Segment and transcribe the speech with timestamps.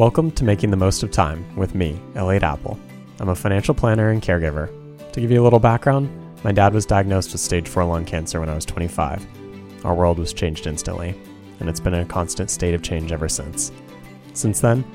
[0.00, 2.80] Welcome to Making the Most of Time with me, Elliott Apple.
[3.18, 4.70] I'm a financial planner and caregiver.
[5.12, 6.08] To give you a little background,
[6.42, 9.26] my dad was diagnosed with stage 4 lung cancer when I was 25.
[9.84, 11.20] Our world was changed instantly,
[11.60, 13.72] and it's been a constant state of change ever since.
[14.32, 14.86] Since then,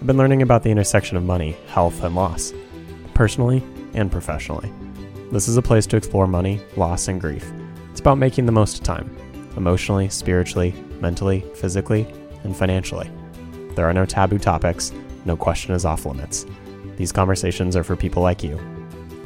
[0.00, 2.54] I've been learning about the intersection of money, health, and loss,
[3.12, 3.62] personally
[3.92, 4.72] and professionally.
[5.30, 7.52] This is a place to explore money, loss, and grief.
[7.90, 9.14] It's about making the most of time,
[9.58, 10.72] emotionally, spiritually,
[11.02, 12.06] mentally, physically,
[12.44, 13.10] and financially.
[13.74, 14.92] There are no taboo topics,
[15.24, 16.46] no question is off limits.
[16.96, 18.60] These conversations are for people like you,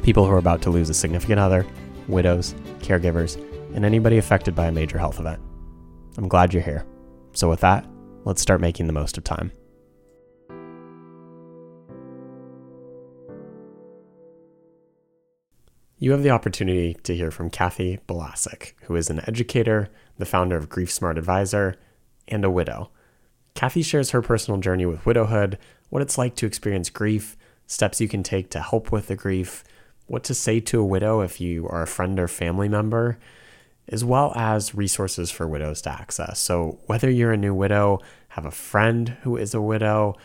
[0.01, 1.65] people who are about to lose a significant other,
[2.07, 3.35] widows, caregivers,
[3.75, 5.39] and anybody affected by a major health event.
[6.17, 6.85] I'm glad you're here.
[7.33, 7.85] So, with that,
[8.25, 9.51] let's start making the most of time.
[16.01, 20.55] You have the opportunity to hear from Kathi Balasek, who is an educator, the founder
[20.55, 21.75] of Grief Smart Advisor,
[22.27, 22.89] and a widow.
[23.55, 25.57] Kathi shares her personal journey with widowhood,
[25.89, 27.35] what it's like to experience grief,
[27.67, 29.63] steps you can take to help with the grief,
[30.07, 33.19] what to say to a widow if you are a friend or family member,
[33.87, 36.39] as well as resources for widows to access.
[36.39, 40.15] So, whether you're a new widow, have a friend who is a widow,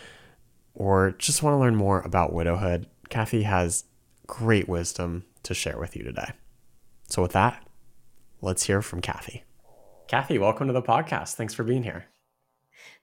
[0.74, 3.84] or just want to learn more about widowhood, Kathi has
[4.26, 6.32] great wisdom to share with you today.
[7.08, 7.66] So, with that,
[8.40, 9.42] let's hear from Kathi.
[10.08, 11.34] Kathi, welcome to the podcast.
[11.34, 12.06] Thanks for being here.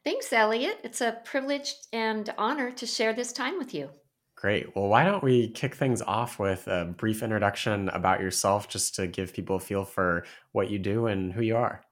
[0.03, 0.79] Thanks, Elliott.
[0.83, 3.89] It's a privilege and honor to share this time with you.
[4.35, 4.75] Great.
[4.75, 9.05] Well, why don't we kick things off with a brief introduction about yourself just to
[9.05, 11.83] give people a feel for what you do and who you are?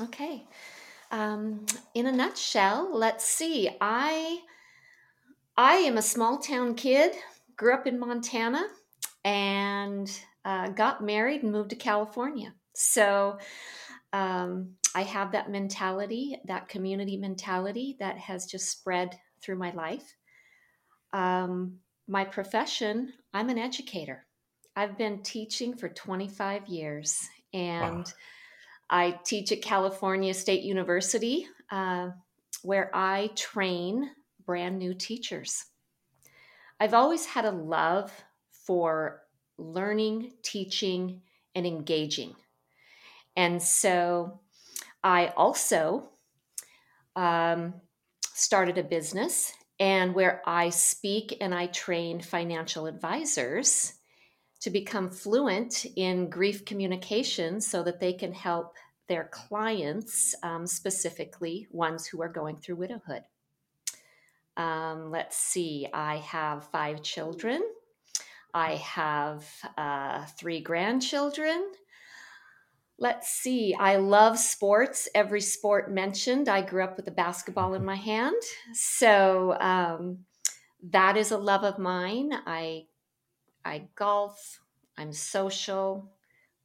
[0.00, 0.46] Okay.
[1.10, 3.68] Um, in a nutshell, let's see.
[3.80, 4.40] I
[5.56, 7.12] I am a small town kid,
[7.56, 8.66] grew up in Montana,
[9.24, 10.10] and
[10.44, 12.54] uh, got married and moved to California.
[12.74, 13.38] So
[14.14, 20.14] um, I have that mentality, that community mentality that has just spread through my life.
[21.12, 24.24] Um, my profession, I'm an educator.
[24.76, 28.04] I've been teaching for 25 years and wow.
[28.88, 32.10] I teach at California State University uh,
[32.62, 34.10] where I train
[34.46, 35.64] brand new teachers.
[36.78, 38.12] I've always had a love
[38.64, 39.22] for
[39.58, 41.22] learning, teaching,
[41.56, 42.36] and engaging.
[43.36, 44.40] And so
[45.02, 46.08] I also
[47.16, 47.74] um,
[48.22, 53.94] started a business and where I speak and I train financial advisors
[54.60, 58.74] to become fluent in grief communication so that they can help
[59.08, 63.22] their clients, um, specifically ones who are going through widowhood.
[64.56, 67.62] Um, let's see, I have five children.
[68.54, 69.44] I have
[69.76, 71.72] uh, three grandchildren.
[72.98, 73.74] Let's see.
[73.74, 75.08] I love sports.
[75.14, 76.48] Every sport mentioned.
[76.48, 78.40] I grew up with a basketball in my hand.
[78.72, 80.18] So um,
[80.90, 82.30] that is a love of mine.
[82.46, 82.84] I
[83.64, 84.60] I golf.
[84.96, 86.12] I'm social.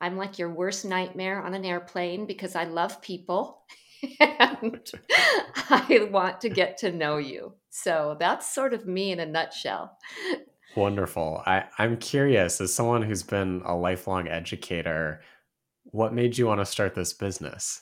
[0.02, 3.64] I'm like your worst nightmare on an airplane because I love people
[4.20, 4.92] and
[5.70, 7.54] I want to get to know you.
[7.70, 9.98] So that's sort of me in a nutshell.
[10.76, 11.42] Wonderful.
[11.46, 15.22] I, I'm curious, as someone who's been a lifelong educator,
[15.92, 17.82] what made you want to start this business?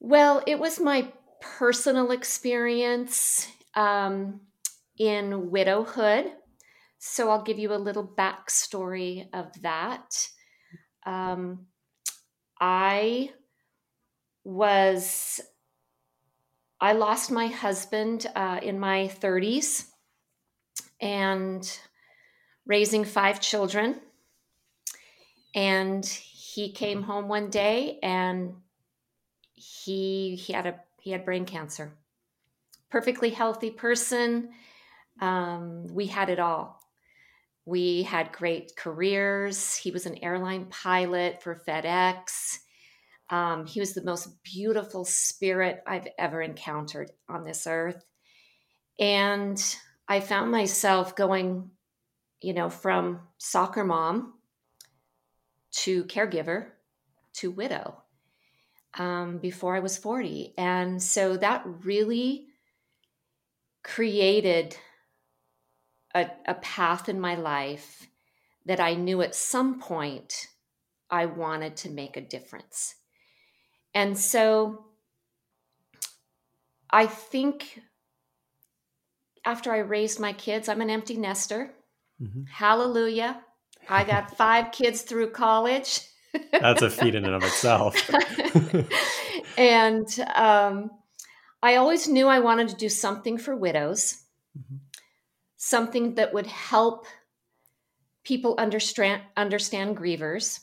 [0.00, 4.40] Well, it was my personal experience um,
[4.98, 6.32] in widowhood.
[6.98, 10.28] So I'll give you a little backstory of that.
[11.04, 11.66] Um,
[12.60, 13.30] I
[14.44, 15.40] was,
[16.80, 19.86] I lost my husband uh, in my 30s
[21.00, 21.78] and
[22.66, 24.00] raising five children.
[25.56, 28.54] And he came home one day and
[29.54, 31.94] he he had a he had brain cancer.
[32.90, 34.50] Perfectly healthy person.
[35.20, 36.80] Um, we had it all.
[37.64, 39.74] We had great careers.
[39.74, 42.58] He was an airline pilot for FedEx.
[43.30, 48.04] Um, he was the most beautiful spirit I've ever encountered on this earth.
[49.00, 49.60] And
[50.06, 51.70] I found myself going,
[52.40, 54.34] you know, from soccer mom
[55.86, 56.66] to caregiver
[57.32, 58.02] to widow
[58.98, 60.52] um, before I was 40.
[60.58, 62.46] And so that really
[63.84, 64.76] created
[66.12, 68.08] a, a path in my life
[68.64, 70.48] that I knew at some point
[71.08, 72.96] I wanted to make a difference.
[73.94, 74.86] And so
[76.90, 77.80] I think
[79.44, 81.70] after I raised my kids, I'm an empty nester.
[82.20, 82.42] Mm-hmm.
[82.50, 83.40] Hallelujah.
[83.88, 86.00] I got five kids through college.
[86.52, 87.96] That's a feat in and of itself.
[89.58, 90.90] and um,
[91.62, 94.22] I always knew I wanted to do something for widows,
[94.58, 94.76] mm-hmm.
[95.56, 97.06] something that would help
[98.24, 100.60] people understand understand grievers.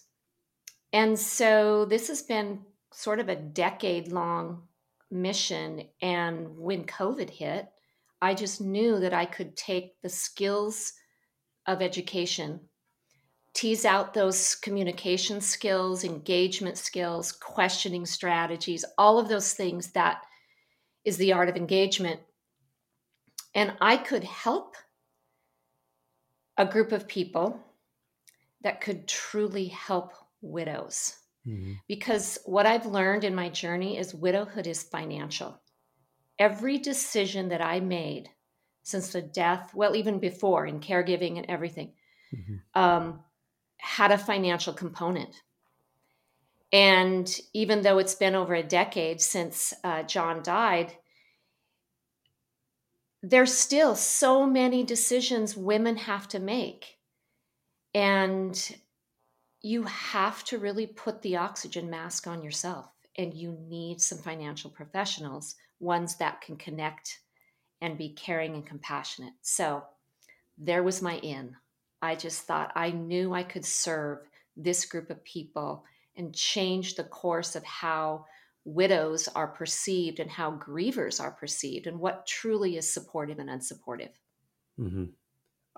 [0.91, 4.63] And so this has been sort of a decade long
[5.09, 7.67] mission and when COVID hit,
[8.21, 10.93] I just knew that I could take the skills
[11.65, 12.59] of education
[13.53, 20.23] tease out those communication skills, engagement skills, questioning strategies, all of those things that
[21.05, 22.19] is the art of engagement.
[23.53, 24.75] And I could help
[26.57, 27.59] a group of people
[28.61, 31.15] that could truly help widows.
[31.47, 31.73] Mm-hmm.
[31.87, 35.59] Because what I've learned in my journey is widowhood is financial.
[36.39, 38.29] Every decision that I made
[38.83, 41.93] since the death, well, even before in caregiving and everything,
[42.33, 42.79] mm-hmm.
[42.81, 43.19] um,
[43.77, 45.41] had a financial component.
[46.71, 50.93] And even though it's been over a decade since uh, John died,
[53.21, 56.97] there's still so many decisions women have to make.
[57.93, 58.75] And
[59.61, 62.89] you have to really put the oxygen mask on yourself.
[63.17, 67.19] And you need some financial professionals, ones that can connect
[67.81, 69.33] and be caring and compassionate.
[69.41, 69.83] So
[70.57, 71.55] there was my in.
[72.03, 74.19] I just thought I knew I could serve
[74.57, 75.85] this group of people
[76.17, 78.25] and change the course of how
[78.65, 84.11] widows are perceived and how grievers are perceived and what truly is supportive and unsupportive.
[84.77, 85.05] Mm-hmm.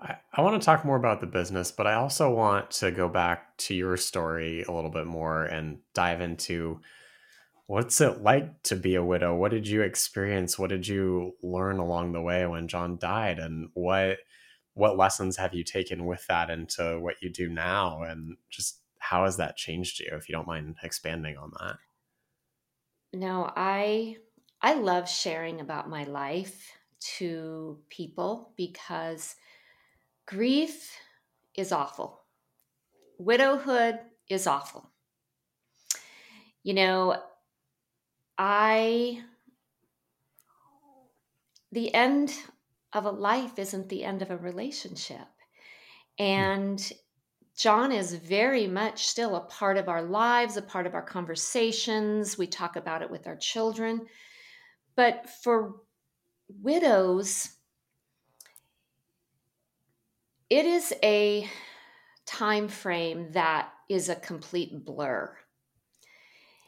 [0.00, 3.08] I, I want to talk more about the business, but I also want to go
[3.08, 6.80] back to your story a little bit more and dive into
[7.68, 9.36] what's it like to be a widow?
[9.36, 10.58] What did you experience?
[10.58, 13.38] What did you learn along the way when John died?
[13.38, 14.18] And what
[14.76, 18.02] what lessons have you taken with that into what you do now?
[18.02, 21.78] And just how has that changed you if you don't mind expanding on that?
[23.12, 24.18] No i
[24.60, 29.36] i love sharing about my life to people because
[30.26, 30.98] grief
[31.54, 32.24] is awful.
[33.18, 34.92] Widowhood is awful.
[36.62, 37.22] You know
[38.38, 39.22] i
[41.72, 42.32] the end
[42.92, 45.26] of a life isn't the end of a relationship.
[46.18, 46.24] Hmm.
[46.24, 46.92] And
[47.56, 52.36] John is very much still a part of our lives, a part of our conversations.
[52.36, 54.06] We talk about it with our children.
[54.94, 55.76] But for
[56.48, 57.48] widows,
[60.50, 61.48] it is a
[62.26, 65.34] time frame that is a complete blur.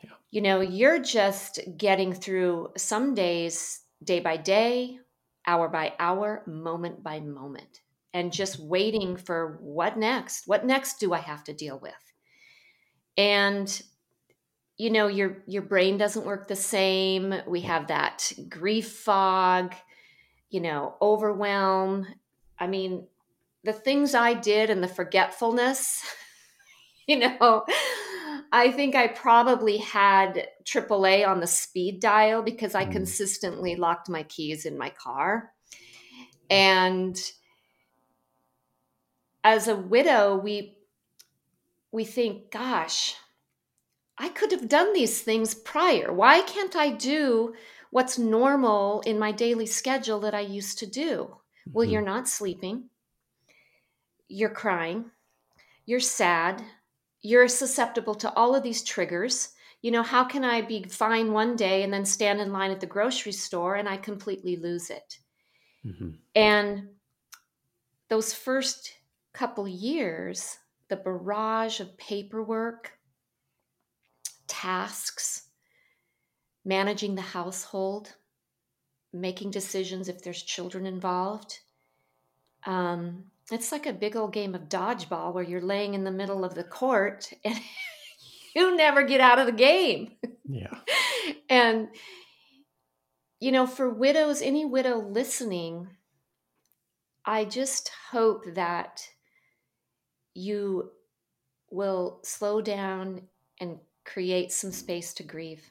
[0.03, 0.11] Yeah.
[0.31, 4.99] You know, you're just getting through some days day by day,
[5.49, 7.81] hour by hour, moment by moment,
[8.13, 10.47] and just waiting for what next?
[10.47, 11.95] What next do I have to deal with?
[13.17, 13.83] And
[14.77, 17.35] you know, your your brain doesn't work the same.
[17.49, 19.75] We have that grief fog,
[20.51, 22.07] you know, overwhelm.
[22.61, 23.07] I mean,
[23.65, 26.01] the things I did and the forgetfulness,
[27.09, 27.65] you know,
[28.51, 32.93] I think I probably had AAA on the speed dial because I mm.
[32.93, 35.53] consistently locked my keys in my car.
[36.51, 37.19] And
[39.45, 40.77] as a widow, we
[41.91, 43.15] we think, gosh,
[44.19, 46.13] I could have done these things prior.
[46.13, 47.55] Why can't I do
[47.91, 51.13] what's normal in my daily schedule that I used to do?
[51.13, 51.73] Mm-hmm.
[51.73, 52.91] Well, you're not sleeping.
[54.29, 55.11] You're crying.
[55.87, 56.63] You're sad
[57.23, 59.51] you're susceptible to all of these triggers.
[59.83, 62.81] You know, how can I be fine one day and then stand in line at
[62.81, 65.19] the grocery store and I completely lose it?
[65.85, 66.11] Mm-hmm.
[66.35, 66.89] And
[68.09, 68.93] those first
[69.33, 70.59] couple years,
[70.89, 72.93] the barrage of paperwork,
[74.47, 75.49] tasks,
[76.65, 78.15] managing the household,
[79.13, 81.61] making decisions if there's children involved,
[82.67, 86.45] um, it's like a big old game of dodgeball where you're laying in the middle
[86.45, 87.59] of the court and
[88.55, 90.13] you never get out of the game.
[90.49, 90.79] Yeah.
[91.51, 91.89] and,
[93.41, 95.89] you know, for widows, any widow listening,
[97.25, 99.07] I just hope that
[100.35, 100.91] you
[101.71, 103.23] will slow down
[103.61, 105.71] and create some space to grieve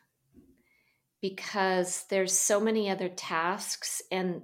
[1.22, 4.44] because there's so many other tasks and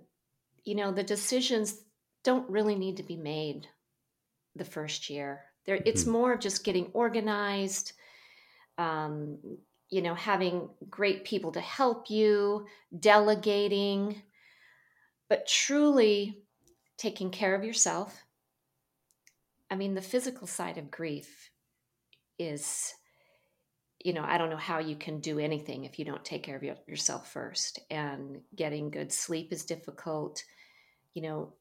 [0.64, 1.83] you know the decisions
[2.24, 3.68] don't really need to be made
[4.56, 5.42] the first year.
[5.66, 5.88] There, mm-hmm.
[5.88, 7.94] it's more of just getting organized,
[8.78, 9.38] um,
[9.90, 12.66] you know, having great people to help you,
[13.00, 14.22] delegating,
[15.30, 16.40] but truly
[16.98, 18.24] taking care of yourself.
[19.70, 21.50] I mean, the physical side of grief
[22.38, 22.94] is
[24.04, 26.58] you know, I don't know how you can do anything if you don't take care
[26.58, 27.80] of yourself first.
[27.90, 30.44] And getting good sleep is difficult.
[31.14, 31.54] You know,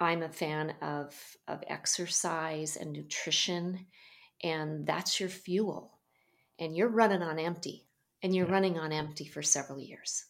[0.00, 1.14] I'm a fan of
[1.46, 3.86] of exercise and nutrition,
[4.42, 5.98] and that's your fuel.
[6.58, 7.86] And you're running on empty,
[8.22, 8.52] and you're yeah.
[8.52, 10.24] running on empty for several years.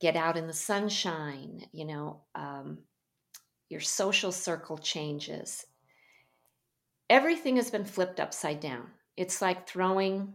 [0.00, 1.62] Get out in the sunshine.
[1.72, 2.78] You know, um,
[3.68, 5.64] your social circle changes.
[7.08, 8.88] Everything has been flipped upside down.
[9.16, 10.34] It's like throwing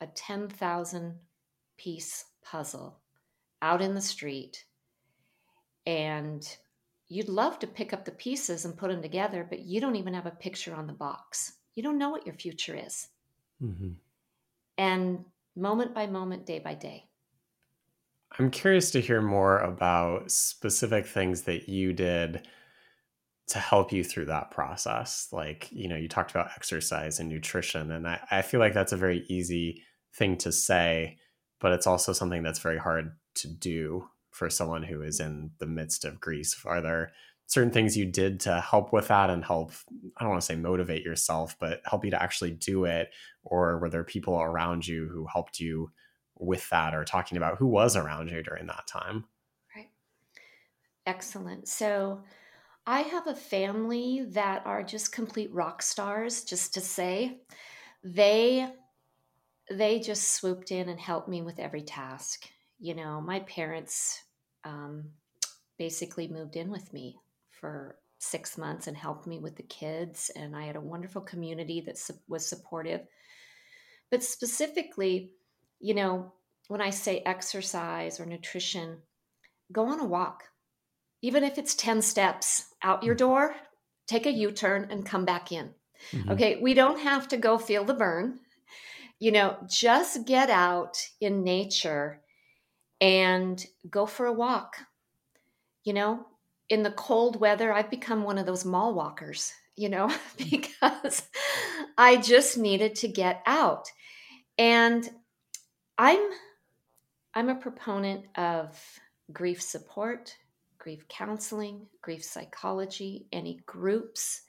[0.00, 1.14] a 10,000
[1.76, 3.00] piece puzzle
[3.62, 4.64] out in the street
[5.86, 6.46] and
[7.08, 10.14] you'd love to pick up the pieces and put them together, but you don't even
[10.14, 11.54] have a picture on the box.
[11.74, 13.08] You don't know what your future is.
[13.62, 13.92] Mm-hmm.
[14.76, 15.24] And
[15.56, 17.04] moment by moment, day by day.
[18.38, 22.46] I'm curious to hear more about specific things that you did
[23.48, 25.28] to help you through that process.
[25.32, 28.92] Like, you know, you talked about exercise and nutrition, and I, I feel like that's
[28.92, 29.82] a very easy
[30.14, 31.16] thing to say,
[31.58, 35.66] but it's also something that's very hard to do for someone who is in the
[35.66, 36.64] midst of grief.
[36.64, 37.12] Are there
[37.46, 39.72] certain things you did to help with that and help,
[40.16, 43.10] I don't want to say motivate yourself, but help you to actually do it?
[43.42, 45.90] Or were there people around you who helped you
[46.38, 49.24] with that or talking about who was around you during that time?
[49.74, 49.90] Right.
[51.06, 51.68] Excellent.
[51.68, 52.22] So,
[52.86, 57.42] I have a family that are just complete rock stars, just to say.
[58.02, 58.72] They
[59.70, 62.48] they just swooped in and helped me with every task.
[62.78, 64.22] You know, my parents
[64.68, 65.04] um,
[65.78, 67.16] basically moved in with me
[67.50, 71.80] for six months and helped me with the kids, and I had a wonderful community
[71.86, 73.00] that su- was supportive.
[74.10, 75.32] But specifically,
[75.80, 76.32] you know,
[76.68, 78.98] when I say exercise or nutrition,
[79.72, 80.44] go on a walk
[81.22, 83.54] even if it's 10 steps out your door,
[84.06, 85.70] take a U turn and come back in.
[86.12, 86.30] Mm-hmm.
[86.30, 88.38] Okay, we don't have to go feel the burn.
[89.18, 92.20] You know, just get out in nature
[93.00, 94.76] and go for a walk.
[95.84, 96.26] You know,
[96.68, 100.50] in the cold weather, I've become one of those mall walkers, you know, mm.
[100.50, 101.22] because
[101.96, 103.88] I just needed to get out.
[104.58, 105.08] And
[105.96, 106.20] I'm
[107.34, 108.78] I'm a proponent of
[109.32, 110.36] grief support
[110.78, 114.42] grief counseling, grief psychology, any groups.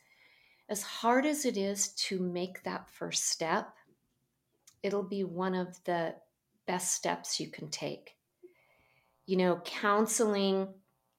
[0.70, 3.74] As hard as it is to make that first step,
[4.84, 6.15] it'll be one of the
[6.68, 8.15] best steps you can take.
[9.30, 10.68] You know, counseling,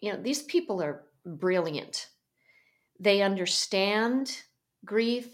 [0.01, 2.09] you know, these people are brilliant.
[2.99, 4.37] They understand
[4.85, 5.29] grief,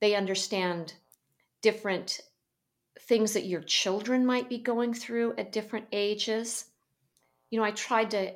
[0.00, 0.94] they understand
[1.60, 2.20] different
[3.00, 6.64] things that your children might be going through at different ages.
[7.50, 8.32] You know, I tried to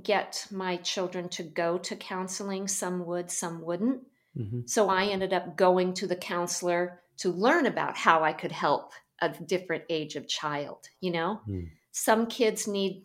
[0.00, 2.68] get my children to go to counseling.
[2.68, 4.02] Some would, some wouldn't.
[4.38, 4.60] Mm-hmm.
[4.66, 8.92] So I ended up going to the counselor to learn about how I could help
[9.20, 10.88] a different age of child.
[11.00, 11.70] You know, mm.
[11.90, 13.02] some kids need,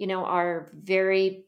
[0.00, 1.44] you know, are very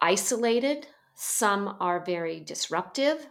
[0.00, 3.26] isolated, some are very disruptive.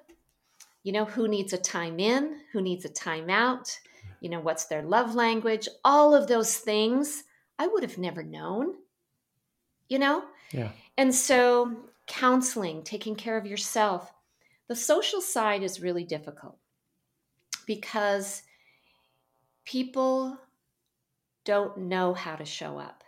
[0.84, 3.78] You know, who needs a time in, who needs a time out,
[4.22, 7.24] you know, what's their love language, all of those things
[7.60, 8.76] I would have never known
[9.90, 10.24] you know?
[10.52, 10.72] Yeah.
[10.98, 11.76] And so
[12.08, 14.12] counseling, taking care of yourself,
[14.68, 16.58] the social side is really difficult
[17.66, 18.44] because
[19.66, 20.38] people
[21.46, 23.04] don't know how to show up.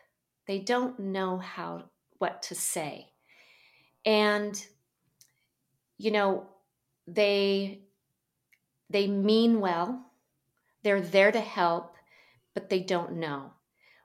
[0.49, 3.11] They don't know how what to say.
[4.03, 4.59] And
[5.99, 6.47] you know,
[7.05, 7.83] they
[8.89, 10.11] they mean well.
[10.81, 11.97] They're there to help,
[12.55, 13.51] but they don't know.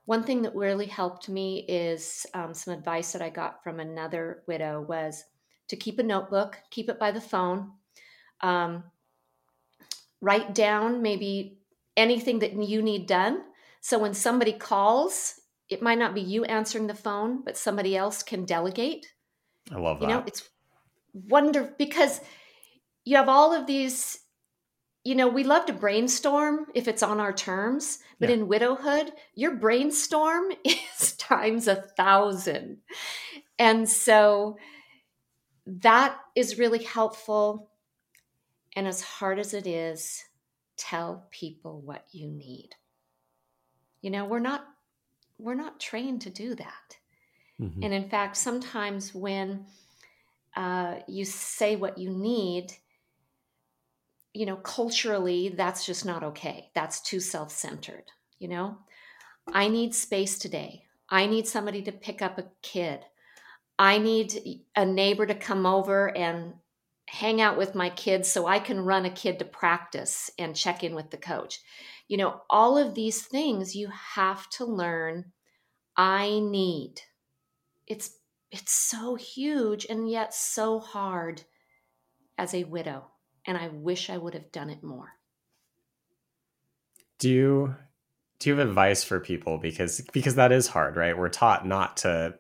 [0.05, 4.43] One thing that really helped me is um, some advice that I got from another
[4.47, 5.25] widow was
[5.69, 7.71] to keep a notebook, keep it by the phone,
[8.43, 8.85] um,
[10.21, 11.61] write down maybe
[11.97, 13.45] anything that you need done.
[13.81, 18.23] So when somebody calls, it might not be you answering the phone, but somebody else
[18.23, 19.07] can delegate.
[19.73, 20.09] I love that.
[20.09, 20.49] You know, it's
[21.13, 22.21] wonderful because
[23.05, 24.19] you have all of these
[25.05, 28.37] you know, we love to brainstorm if it's on our terms, but yeah.
[28.37, 32.79] in widowhood, your brainstorm is times a thousand.
[33.59, 34.57] And so
[35.67, 37.69] that is really helpful.
[38.75, 40.25] And as hard as it is,
[40.79, 42.71] tell people what you need.
[44.01, 44.65] You know, we're not
[45.39, 46.97] we're not trained to do that.
[47.61, 47.83] Mm-hmm.
[47.83, 49.67] And in fact, sometimes when
[50.57, 52.73] uh, you say what you need,
[54.33, 56.71] you know, culturally, that's just not okay.
[56.75, 58.05] That's too self centered.
[58.39, 58.79] You know,
[59.53, 60.85] I need space today.
[61.09, 63.01] I need somebody to pick up a kid.
[63.79, 66.55] I need a neighbor to come over and
[67.07, 70.83] hang out with my kids so I can run a kid to practice and check
[70.83, 71.61] in with the coach.
[72.09, 75.33] You know, all of these things you have to learn
[75.97, 77.01] I need.
[77.87, 78.19] It's
[78.51, 81.43] it's so huge and yet so hard
[82.39, 83.11] as a widow
[83.47, 85.09] and I wish I would have done it more.
[87.19, 87.75] Do you
[88.39, 91.17] do you have advice for people because because that is hard, right?
[91.17, 92.35] We're taught not to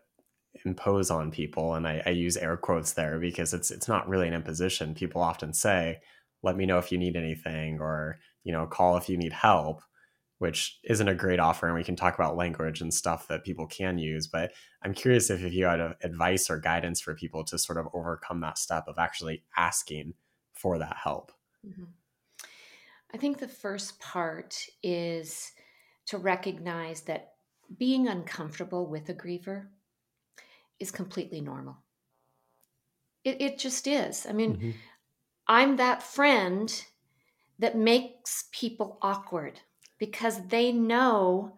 [0.64, 4.28] impose on people and I, I, use air quotes there because it's it's not really
[4.28, 6.00] an imposition people often say
[6.42, 9.82] let me know if you need anything or you know call if you need help
[10.38, 13.66] which isn't a great offer and we can talk about language and stuff that people
[13.66, 17.58] can use but i'm curious if, if you had advice or guidance for people to
[17.58, 20.14] sort of overcome that step of actually asking
[20.52, 21.32] for that help
[21.66, 21.84] mm-hmm.
[23.12, 25.52] i think the first part is
[26.06, 27.32] to recognize that
[27.78, 29.66] being uncomfortable with a griever
[30.80, 31.76] is completely normal.
[33.24, 34.26] It, it just is.
[34.26, 34.70] I mean, mm-hmm.
[35.48, 36.84] I'm that friend
[37.58, 39.60] that makes people awkward
[39.98, 41.56] because they know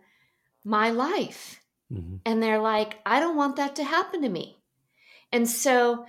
[0.65, 1.61] my life.
[1.93, 2.17] Mm-hmm.
[2.25, 4.59] And they're like, I don't want that to happen to me.
[5.33, 6.07] And so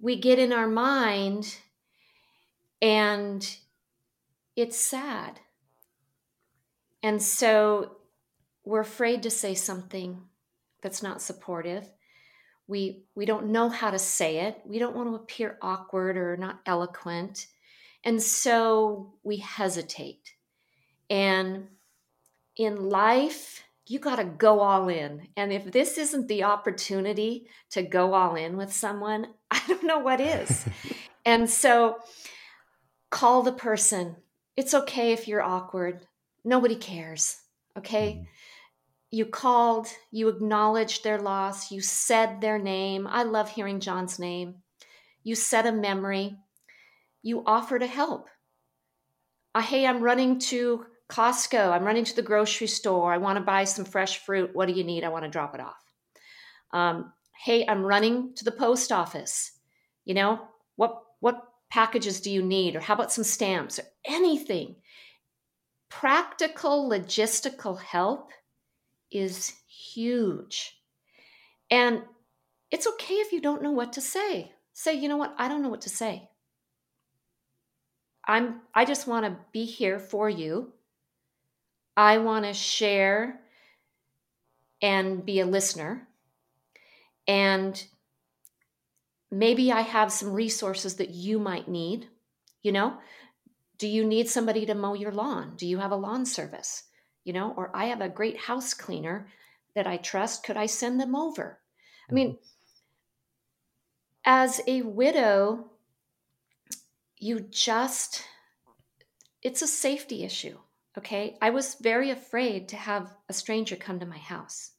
[0.00, 1.56] we get in our mind
[2.80, 3.56] and
[4.56, 5.40] it's sad.
[7.02, 7.96] And so
[8.64, 10.22] we're afraid to say something
[10.82, 11.90] that's not supportive
[12.66, 16.36] we we don't know how to say it we don't want to appear awkward or
[16.36, 17.46] not eloquent
[18.04, 20.34] and so we hesitate.
[21.10, 21.68] And
[22.56, 25.28] in life you got to go all in.
[25.36, 29.98] And if this isn't the opportunity to go all in with someone i don't know
[29.98, 30.66] what is.
[31.26, 31.96] And so
[33.10, 34.16] call the person.
[34.58, 36.06] It's okay if you're awkward.
[36.44, 37.38] Nobody cares
[37.76, 38.12] okay?
[38.12, 38.24] Mm-hmm.
[39.10, 43.06] You called, you acknowledged their loss, you said their name.
[43.06, 44.56] I love hearing John's name.
[45.22, 46.36] You said a memory,
[47.24, 48.28] you offer to help.
[49.54, 53.44] Uh, hey, I'm running to Costco, I'm running to the grocery store, I want to
[53.44, 54.50] buy some fresh fruit.
[54.52, 55.04] What do you need?
[55.04, 55.82] I want to drop it off.
[56.72, 57.12] Um,
[57.44, 59.52] hey, I'm running to the post office.
[60.04, 60.40] You know,
[60.76, 62.76] what what packages do you need?
[62.76, 64.76] Or how about some stamps or anything?
[65.88, 68.30] Practical logistical help
[69.10, 70.78] is huge.
[71.70, 72.02] And
[72.70, 74.52] it's okay if you don't know what to say.
[74.72, 75.34] Say, you know what?
[75.38, 76.28] I don't know what to say.
[78.26, 80.72] I'm I just want to be here for you.
[81.96, 83.40] I want to share
[84.82, 86.08] and be a listener.
[87.26, 87.82] And
[89.30, 92.08] maybe I have some resources that you might need.
[92.62, 92.98] You know,
[93.78, 95.54] do you need somebody to mow your lawn?
[95.56, 96.84] Do you have a lawn service?
[97.24, 99.28] you know, or I have a great house cleaner
[99.74, 100.44] that I trust.
[100.44, 101.58] Could I send them over?
[102.08, 102.36] I mean, mm-hmm.
[104.26, 105.70] as a widow,
[107.24, 108.22] you just,
[109.42, 110.58] it's a safety issue.
[110.98, 111.38] Okay.
[111.40, 114.72] I was very afraid to have a stranger come to my house.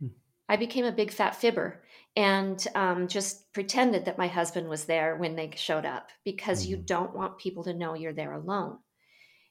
[0.00, 0.08] Hmm.
[0.48, 1.84] I became a big fat fibber
[2.16, 6.70] and um, just pretended that my husband was there when they showed up because mm-hmm.
[6.70, 8.78] you don't want people to know you're there alone.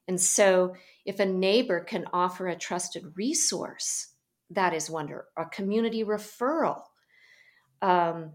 [0.07, 4.09] And so, if a neighbor can offer a trusted resource,
[4.51, 5.25] that is wonder.
[5.35, 6.81] A community referral,
[7.81, 8.33] um,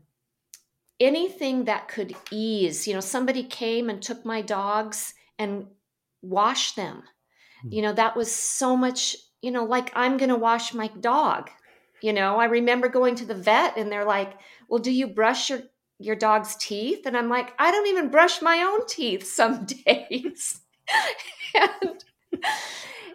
[1.00, 2.86] anything that could ease.
[2.86, 5.66] You know, somebody came and took my dogs and
[6.22, 7.02] washed them.
[7.62, 7.72] Hmm.
[7.72, 9.16] You know, that was so much.
[9.42, 11.50] You know, like I'm going to wash my dog.
[12.02, 15.50] You know, I remember going to the vet and they're like, "Well, do you brush
[15.50, 15.62] your
[15.98, 20.60] your dog's teeth?" And I'm like, "I don't even brush my own teeth some days."
[21.54, 22.04] and,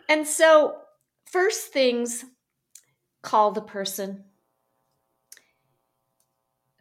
[0.09, 0.77] and so,
[1.25, 2.25] first things,
[3.21, 4.23] call the person.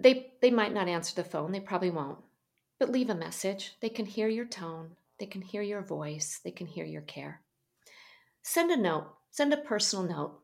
[0.04, 2.18] They, they might not answer the phone, they probably won't,
[2.78, 3.72] but leave a message.
[3.80, 7.40] They can hear your tone, they can hear your voice, they can hear your care.
[8.42, 10.38] Send a note, send a personal note.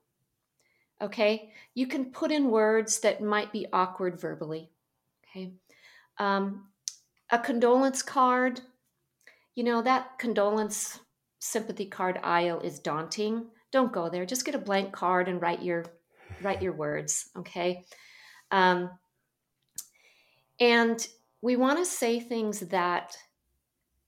[1.00, 4.70] Okay, you can put in words that might be awkward verbally.
[5.24, 5.52] Okay,
[6.18, 6.66] um,
[7.30, 8.62] a condolence card
[9.54, 11.00] you know, that condolence
[11.38, 13.46] sympathy card aisle is daunting.
[13.72, 14.24] Don't go there.
[14.24, 15.84] Just get a blank card and write your
[16.42, 17.84] write your words, okay?
[18.50, 18.90] Um,
[20.60, 21.06] and
[21.42, 23.16] we want to say things that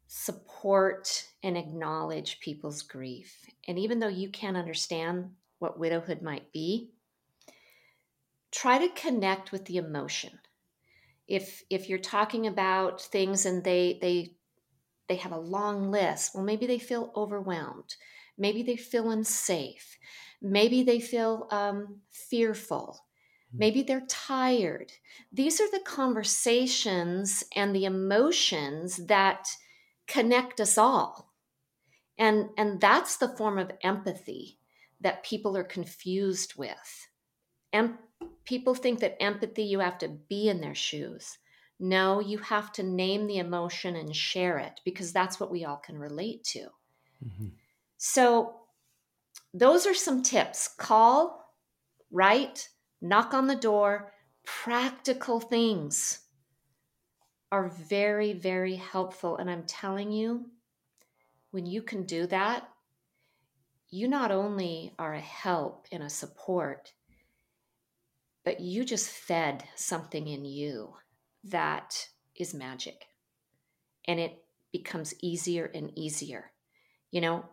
[0.07, 3.47] support and acknowledge people's grief.
[3.67, 6.93] And even though you can't understand what widowhood might be,
[8.51, 10.39] try to connect with the emotion.
[11.29, 14.37] If if you're talking about things and they they
[15.09, 16.35] they have a long list.
[16.35, 17.97] Well, maybe they feel overwhelmed.
[18.39, 19.99] Maybe they feel unsafe.
[20.43, 23.07] Maybe they feel um, fearful.
[23.55, 24.93] Maybe they're tired.
[25.33, 29.49] These are the conversations and the emotions that
[30.07, 31.33] connect us all.
[32.19, 34.59] And, and that's the form of empathy
[35.01, 37.09] that people are confused with.
[37.73, 37.95] And
[38.45, 41.39] people think that empathy, you have to be in their shoes.
[41.81, 45.79] No, you have to name the emotion and share it because that's what we all
[45.79, 46.61] can relate to.
[47.25, 47.49] Mm-hmm.
[47.99, 48.57] So,
[49.55, 51.45] those are some tips call,
[52.11, 52.69] write,
[53.03, 54.13] knock on the door,
[54.45, 56.21] practical things
[57.51, 59.37] are very, very helpful.
[59.37, 60.47] And I'm telling you,
[61.51, 62.69] when you can do that,
[63.91, 66.95] you not only are a help and a support,
[68.45, 70.95] but you just fed something in you
[71.45, 73.07] that is magic.
[74.09, 76.53] And it becomes easier and easier.
[77.11, 77.45] You know,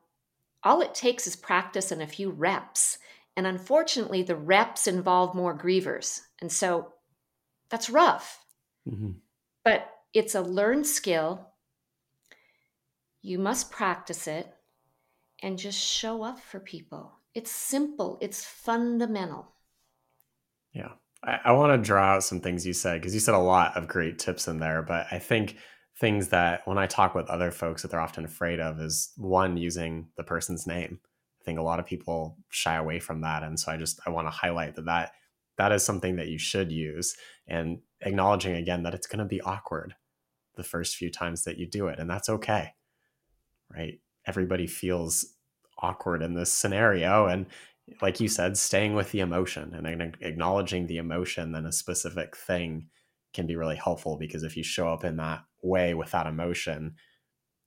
[0.63, 2.99] all it takes is practice and a few reps.
[3.39, 6.19] And unfortunately, the reps involve more grievers.
[6.41, 6.91] And so
[7.69, 8.43] that's rough.
[8.85, 9.11] Mm-hmm.
[9.63, 11.47] But it's a learned skill.
[13.21, 14.53] You must practice it
[15.41, 17.13] and just show up for people.
[17.33, 19.53] It's simple, it's fundamental.
[20.73, 20.89] Yeah.
[21.23, 23.77] I, I want to draw out some things you said because you said a lot
[23.77, 25.55] of great tips in there, but I think
[25.97, 29.55] things that when I talk with other folks that they're often afraid of is one
[29.55, 30.99] using the person's name.
[31.49, 34.27] Think a lot of people shy away from that, and so I just I want
[34.27, 35.13] to highlight that that
[35.57, 39.41] that is something that you should use, and acknowledging again that it's going to be
[39.41, 39.95] awkward
[40.57, 42.73] the first few times that you do it, and that's okay,
[43.75, 43.99] right?
[44.27, 45.25] Everybody feels
[45.79, 47.47] awkward in this scenario, and
[47.99, 52.89] like you said, staying with the emotion and acknowledging the emotion than a specific thing
[53.33, 56.93] can be really helpful because if you show up in that way with that emotion,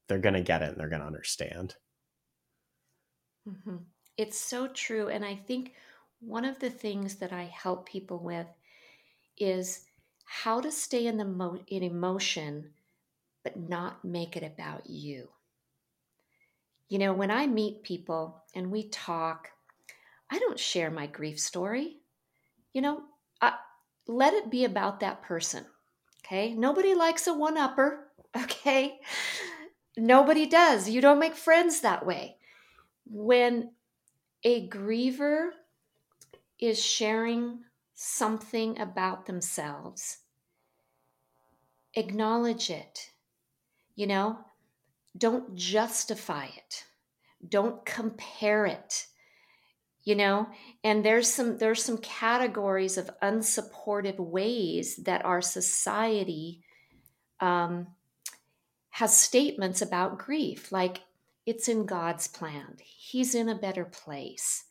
[0.06, 1.74] they're going to get it and they're going to understand.
[3.48, 3.76] Mm-hmm.
[4.16, 5.08] It's so true.
[5.08, 5.74] And I think
[6.20, 8.46] one of the things that I help people with
[9.38, 9.86] is
[10.24, 12.72] how to stay in the mo- in emotion
[13.44, 15.28] but not make it about you.
[16.88, 19.48] You know, when I meet people and we talk,
[20.30, 21.98] I don't share my grief story.
[22.72, 23.02] You know,
[23.40, 23.54] I,
[24.08, 25.66] let it be about that person.
[26.24, 26.54] Okay.
[26.54, 28.08] Nobody likes a one upper.
[28.36, 29.00] Okay.
[29.96, 30.88] Nobody does.
[30.88, 32.36] You don't make friends that way.
[33.04, 33.72] When
[34.44, 35.50] a griever
[36.58, 37.60] is sharing
[37.94, 40.18] something about themselves,
[41.94, 43.10] acknowledge it.
[43.94, 44.38] You know,
[45.16, 46.84] don't justify it,
[47.48, 49.06] don't compare it
[50.04, 50.48] you know
[50.82, 56.62] and there's some there's some categories of unsupportive ways that our society
[57.40, 57.86] um,
[58.90, 61.00] has statements about grief like
[61.46, 64.64] it's in god's plan he's in a better place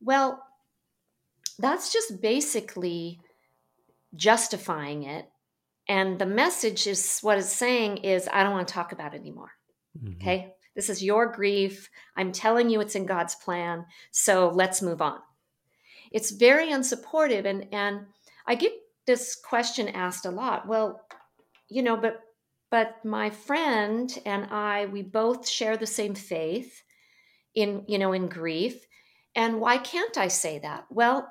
[0.00, 0.42] well
[1.58, 3.20] that's just basically
[4.14, 5.28] justifying it
[5.88, 9.20] and the message is what it's saying is i don't want to talk about it
[9.20, 9.50] anymore
[9.98, 10.14] mm-hmm.
[10.20, 11.88] okay this is your grief.
[12.16, 13.86] I'm telling you it's in God's plan.
[14.12, 15.18] So let's move on.
[16.12, 17.46] It's very unsupportive.
[17.46, 18.06] And, and
[18.46, 18.72] I get
[19.06, 20.68] this question asked a lot.
[20.68, 21.00] Well,
[21.68, 22.20] you know, but
[22.70, 26.82] but my friend and I, we both share the same faith
[27.54, 28.86] in, you know, in grief.
[29.34, 30.86] And why can't I say that?
[30.90, 31.30] Well,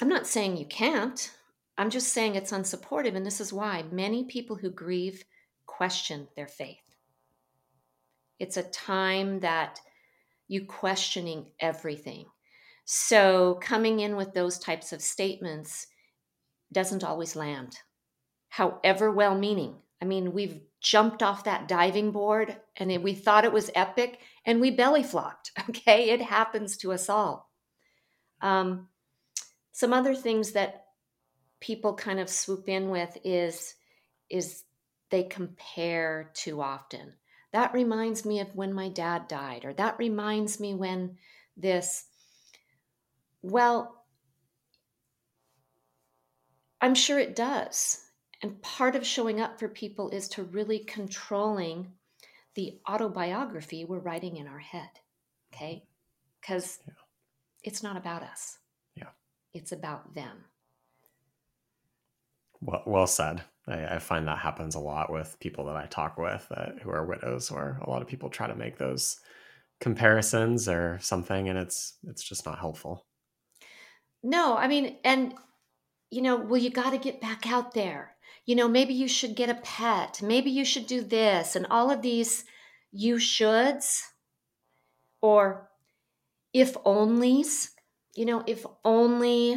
[0.00, 1.30] I'm not saying you can't.
[1.76, 3.14] I'm just saying it's unsupportive.
[3.16, 5.24] And this is why many people who grieve
[5.66, 6.78] question their faith.
[8.38, 9.80] It's a time that
[10.48, 12.26] you questioning everything.
[12.84, 15.86] So coming in with those types of statements
[16.72, 17.76] doesn't always land,
[18.50, 19.76] however well meaning.
[20.02, 24.60] I mean, we've jumped off that diving board and we thought it was epic and
[24.60, 25.52] we belly flopped.
[25.70, 26.10] Okay.
[26.10, 27.50] It happens to us all.
[28.42, 28.88] Um,
[29.72, 30.84] some other things that
[31.60, 33.74] people kind of swoop in with is
[34.28, 34.64] is
[35.10, 37.14] they compare too often
[37.52, 41.16] that reminds me of when my dad died, or that reminds me when
[41.56, 42.04] this.
[43.42, 44.04] Well,
[46.80, 48.04] I'm sure it does.
[48.42, 51.92] And part of showing up for people is to really controlling
[52.54, 54.88] the autobiography we're writing in our head.
[55.52, 55.84] Okay?
[56.40, 56.94] Because yeah.
[57.62, 58.58] it's not about us.
[58.94, 59.10] Yeah.
[59.52, 60.44] It's about them.
[62.60, 63.42] Well, well said.
[63.66, 66.90] I, I, find that happens a lot with people that I talk with that, who
[66.90, 69.20] are widows, where a lot of people try to make those
[69.80, 73.06] comparisons or something, and it's it's just not helpful.
[74.22, 75.34] No, I mean, and
[76.10, 78.14] you know, well, you got to get back out there.
[78.46, 80.20] You know, maybe you should get a pet.
[80.22, 82.44] Maybe you should do this, and all of these
[82.92, 84.00] you shoulds,
[85.20, 85.70] or
[86.52, 87.70] if onlys.
[88.16, 89.56] You know, if only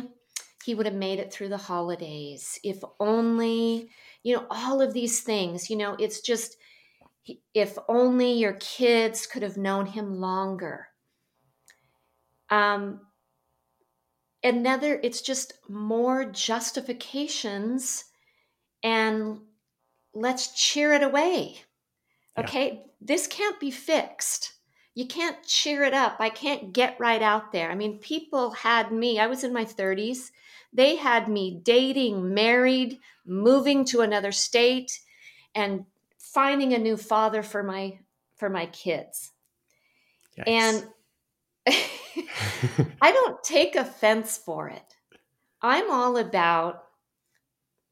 [0.63, 2.59] he would have made it through the holidays.
[2.63, 3.89] If only,
[4.21, 6.55] you know, all of these things, you know, it's just,
[7.53, 10.87] if only your kids could have known him longer.
[12.49, 13.01] Um,
[14.43, 18.05] another, it's just more justifications
[18.83, 19.39] and
[20.13, 21.61] let's cheer it away.
[22.37, 22.79] Okay, yeah.
[23.01, 24.53] this can't be fixed.
[24.95, 26.17] You can't cheer it up.
[26.19, 27.71] I can't get right out there.
[27.71, 30.31] I mean, people had me, I was in my 30s.
[30.71, 34.99] They had me dating, married, moving to another state,
[35.55, 35.85] and
[36.17, 37.99] finding a new father for my
[38.35, 39.31] for my kids.
[40.37, 40.47] Yikes.
[40.47, 40.87] And
[43.01, 44.95] I don't take offense for it.
[45.61, 46.83] I'm all about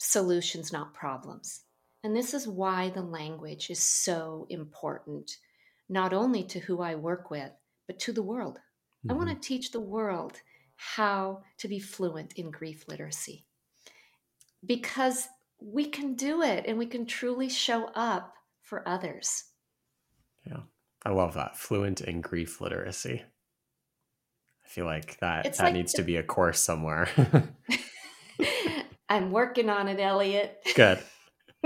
[0.02, 1.62] solutions, not problems.
[2.04, 5.38] And this is why the language is so important,
[5.88, 7.52] not only to who I work with,
[7.88, 8.58] but to the world.
[8.58, 9.12] Mm-hmm.
[9.12, 10.42] I want to teach the world
[10.76, 13.46] how to be fluent in grief literacy
[14.66, 15.28] because
[15.60, 18.34] we can do it and we can truly show up
[18.64, 19.44] for others.
[20.48, 20.62] Yeah,
[21.06, 21.56] I love that.
[21.56, 23.22] Fluent in grief literacy.
[24.66, 25.98] I feel like that it's that like needs the...
[25.98, 27.08] to be a course somewhere.
[29.12, 30.58] I'm working on it, Elliott.
[30.74, 31.00] Good.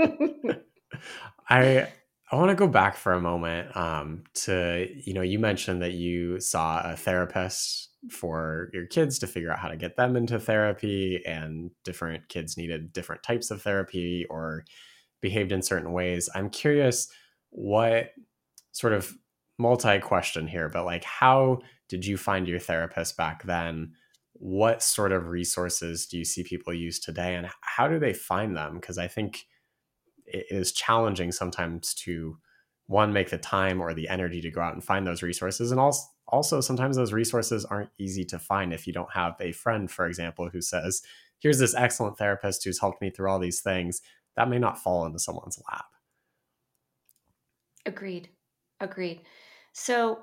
[1.48, 1.88] I
[2.32, 5.92] I want to go back for a moment um, to you know you mentioned that
[5.92, 10.40] you saw a therapist for your kids to figure out how to get them into
[10.40, 14.64] therapy, and different kids needed different types of therapy or
[15.20, 16.28] behaved in certain ways.
[16.34, 17.06] I'm curious
[17.50, 18.10] what
[18.72, 19.14] sort of
[19.56, 23.92] multi question here, but like how did you find your therapist back then?
[24.38, 28.56] What sort of resources do you see people use today, and how do they find
[28.56, 28.76] them?
[28.76, 29.46] Because I think
[30.26, 32.38] it is challenging sometimes to
[32.86, 35.80] one make the time or the energy to go out and find those resources and
[35.80, 39.90] also also sometimes those resources aren't easy to find if you don't have a friend
[39.90, 41.02] for example who says
[41.38, 44.00] here's this excellent therapist who's helped me through all these things.
[44.36, 45.86] That may not fall into someone's lap.
[47.84, 48.28] Agreed.
[48.80, 49.22] Agreed.
[49.72, 50.18] So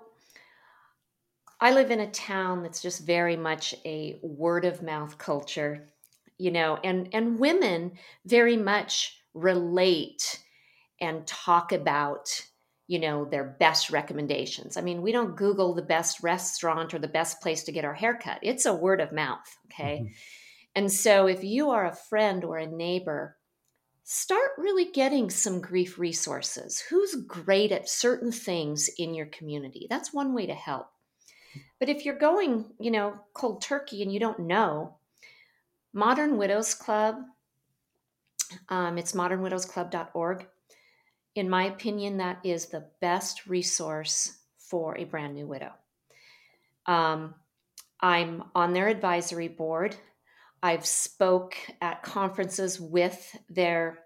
[1.63, 5.87] i live in a town that's just very much a word of mouth culture
[6.37, 7.91] you know and and women
[8.25, 10.39] very much relate
[11.01, 12.45] and talk about
[12.87, 14.77] you know their best recommendations.
[14.77, 17.93] I mean we don't google the best restaurant or the best place to get our
[17.93, 20.01] haircut it's a word of mouth okay?
[20.03, 20.13] Mm-hmm.
[20.75, 23.37] and so if you are a friend or a neighbor
[24.03, 26.83] start really getting some grief resources.
[26.89, 29.87] Who's great at certain things in your community?
[29.89, 30.87] That's one way to help
[31.79, 34.95] but if you're going you know cold turkey and you don't know
[35.93, 37.17] modern widows club
[38.69, 40.47] um, it's modernwidowsclub.org.
[41.35, 45.71] In my opinion, that is the best resource for a brand new widow.
[46.85, 47.35] Um,
[47.99, 49.95] I'm on their advisory board.
[50.61, 53.99] I've spoke at conferences with their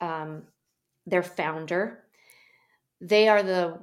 [0.00, 0.44] um,
[1.06, 2.04] their founder.
[3.00, 3.80] They are the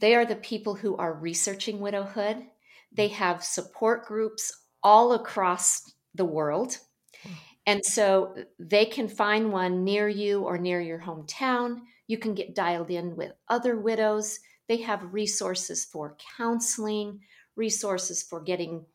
[0.00, 2.44] they are the people who are researching widowhood.
[2.92, 3.12] They mm.
[3.12, 5.82] have support groups all across
[6.14, 6.78] the world.
[7.22, 7.32] Hmm.
[7.66, 11.80] And so they can find one near you or near your hometown.
[12.06, 14.38] You can get dialed in with other widows.
[14.68, 17.20] They have resources for counseling,
[17.56, 18.86] resources for getting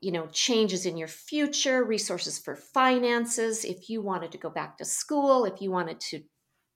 [0.00, 4.76] you know changes in your future resources for finances if you wanted to go back
[4.76, 6.22] to school if you wanted to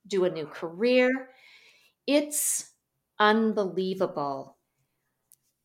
[0.07, 1.29] do a new career
[2.07, 2.70] it's
[3.21, 4.57] unbelievable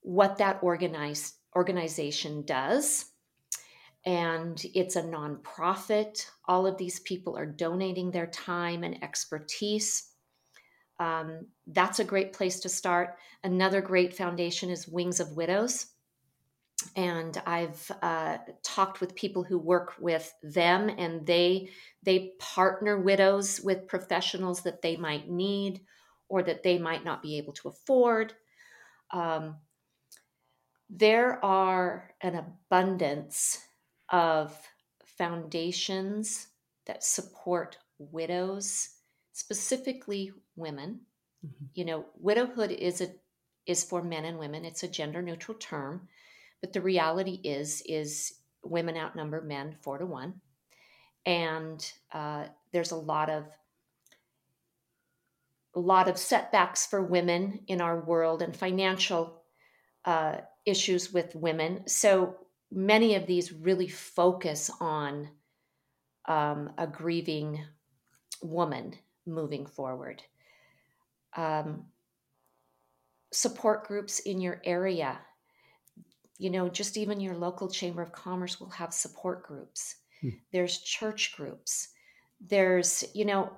[0.01, 3.05] what that organized organization does
[4.05, 6.27] and it's a nonprofit.
[6.47, 10.11] All of these people are donating their time and expertise.
[10.99, 13.17] Um, that's a great place to start.
[13.43, 15.87] Another great foundation is Wings of Widows.
[16.95, 21.69] And I've uh, talked with people who work with them, and they
[22.03, 25.79] they partner widows with professionals that they might need
[26.29, 28.33] or that they might not be able to afford.
[29.11, 29.57] Um,
[30.89, 33.59] there are an abundance
[34.09, 34.55] of
[35.17, 36.47] foundations
[36.85, 38.89] that support widows,
[39.31, 41.01] specifically women.
[41.45, 41.65] Mm-hmm.
[41.73, 43.09] You know, widowhood is a
[43.65, 44.63] is for men and women.
[44.63, 46.07] It's a gender neutral term,
[46.61, 50.41] but the reality is is women outnumber men four to one,
[51.25, 53.45] and uh, there's a lot of
[55.75, 59.43] a lot of setbacks for women in our world and financial
[60.05, 61.87] uh, issues with women.
[61.87, 62.37] So
[62.71, 65.29] many of these really focus on
[66.27, 67.63] um, a grieving
[68.41, 70.23] woman moving forward.
[71.35, 71.85] Um,
[73.31, 75.19] support groups in your area.
[76.37, 79.95] you know, just even your local chamber of commerce will have support groups.
[80.21, 80.29] Hmm.
[80.51, 81.89] There's church groups.
[82.41, 83.51] There's, you know,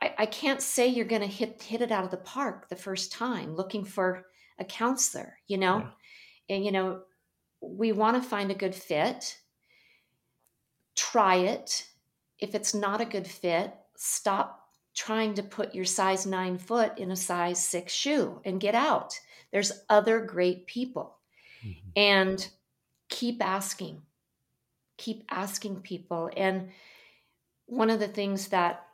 [0.00, 2.76] I, I can't say you're going to hit hit it out of the park the
[2.76, 4.26] first time looking for
[4.58, 5.78] a counselor, you know,
[6.48, 6.56] yeah.
[6.56, 7.02] and you know,
[7.60, 9.38] we want to find a good fit.
[10.94, 11.86] Try it.
[12.38, 17.10] If it's not a good fit, stop trying to put your size nine foot in
[17.10, 19.18] a size six shoe and get out.
[19.52, 21.18] There's other great people.
[21.64, 21.88] Mm-hmm.
[21.96, 22.48] And
[23.08, 24.02] keep asking,
[24.96, 26.30] keep asking people.
[26.36, 26.70] And
[27.66, 28.85] one of the things that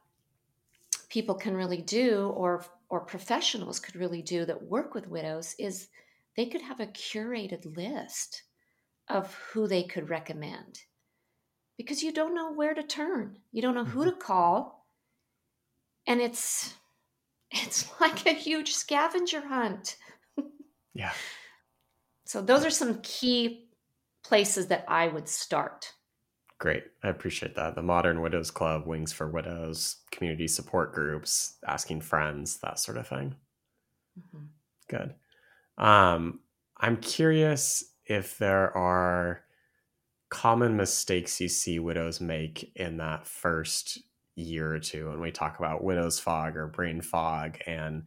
[1.13, 5.89] people can really do or or professionals could really do that work with widows is
[6.37, 8.43] they could have a curated list
[9.09, 10.81] of who they could recommend.
[11.77, 13.39] Because you don't know where to turn.
[13.51, 14.11] You don't know who mm-hmm.
[14.11, 14.87] to call.
[16.07, 16.75] And it's
[17.51, 19.97] it's like a huge scavenger hunt.
[20.95, 21.13] Yeah.
[22.25, 23.69] So those are some key
[24.25, 25.93] places that i would start
[26.63, 26.85] Great.
[27.03, 27.75] I appreciate that.
[27.75, 33.09] The Modern Widows Club, Wings for Widows, community support groups, asking friends, that sort of
[33.09, 33.35] thing.
[34.17, 34.45] Mm-hmm.
[34.89, 35.15] Good.
[35.77, 36.39] Um,
[36.79, 39.41] I'm curious if there are
[40.29, 43.99] common mistakes you see widows make in that first
[44.37, 48.05] year or two when we talk about widows fog or brain fog and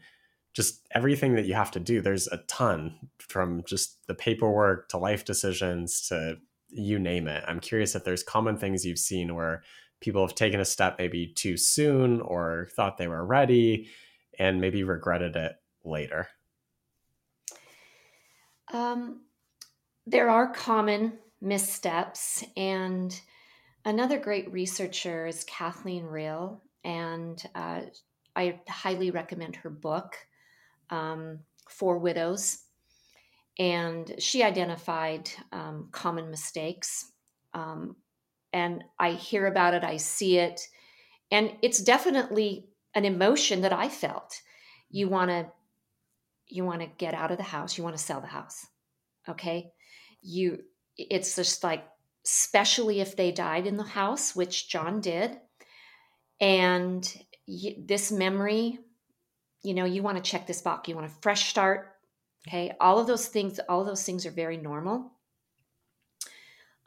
[0.53, 4.97] just everything that you have to do there's a ton from just the paperwork to
[4.97, 6.35] life decisions to
[6.69, 7.43] you name it.
[7.47, 9.63] I'm curious if there's common things you've seen where
[10.01, 13.89] people have taken a step maybe too soon or thought they were ready
[14.37, 16.27] and maybe regretted it later.
[18.73, 19.21] Um,
[20.05, 23.19] there are common missteps, and
[23.85, 26.59] another great researcher is Kathleen Rehl.
[26.83, 27.81] and uh,
[28.35, 30.17] I highly recommend her book,
[30.89, 32.64] um, For Widows
[33.57, 37.11] and she identified um, common mistakes.
[37.53, 37.95] Um,
[38.51, 40.61] and I hear about it, I see it,
[41.31, 44.41] and it's definitely an emotion that I felt.
[44.89, 45.51] You want to
[46.47, 48.65] you want to get out of the house, you want to sell the house.
[49.27, 49.71] Okay?
[50.21, 50.59] You
[50.97, 51.85] it's just like
[52.25, 55.37] especially if they died in the house, which John did.
[56.41, 57.07] And
[57.77, 58.79] this memory,
[59.63, 60.89] you know, you want to check this box.
[60.89, 61.94] You want a fresh start,
[62.47, 65.11] Okay, all of those things, all of those things are very normal.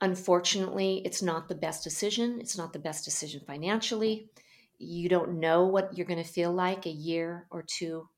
[0.00, 2.38] Unfortunately, it's not the best decision.
[2.40, 4.30] It's not the best decision financially.
[4.78, 8.08] You don't know what you're going to feel like a year or two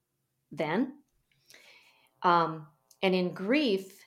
[0.53, 0.93] then.
[2.23, 2.67] Um,
[3.03, 4.05] and in grief,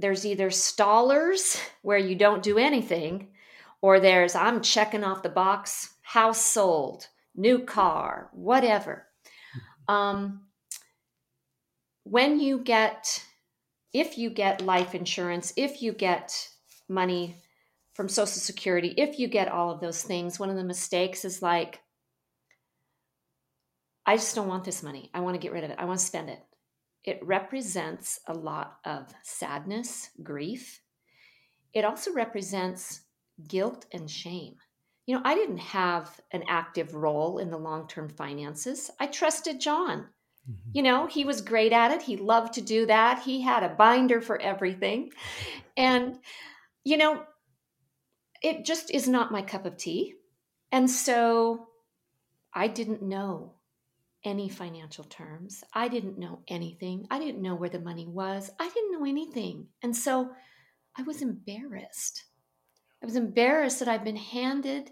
[0.00, 3.28] there's either stallers where you don't do anything,
[3.80, 9.06] or there's I'm checking off the box, house sold, new car, whatever.
[9.88, 9.94] Hmm.
[9.94, 10.40] Um,
[12.04, 13.24] when you get,
[13.92, 16.48] if you get life insurance, if you get
[16.88, 17.36] money
[17.94, 21.42] from Social Security, if you get all of those things, one of the mistakes is
[21.42, 21.80] like,
[24.04, 25.10] I just don't want this money.
[25.14, 25.78] I want to get rid of it.
[25.78, 26.40] I want to spend it.
[27.04, 30.80] It represents a lot of sadness, grief.
[31.72, 33.02] It also represents
[33.48, 34.56] guilt and shame.
[35.06, 38.90] You know, I didn't have an active role in the long term finances.
[39.00, 40.08] I trusted John.
[40.50, 40.70] Mm-hmm.
[40.72, 42.02] You know, he was great at it.
[42.02, 43.22] He loved to do that.
[43.22, 45.10] He had a binder for everything.
[45.76, 46.18] And,
[46.84, 47.22] you know,
[48.42, 50.14] it just is not my cup of tea.
[50.72, 51.68] And so
[52.52, 53.54] I didn't know
[54.24, 55.64] any financial terms.
[55.72, 57.06] I didn't know anything.
[57.10, 58.50] I didn't know where the money was.
[58.58, 59.66] I didn't know anything.
[59.82, 60.30] And so
[60.96, 62.24] I was embarrassed.
[63.02, 64.90] I was embarrassed that I've been handed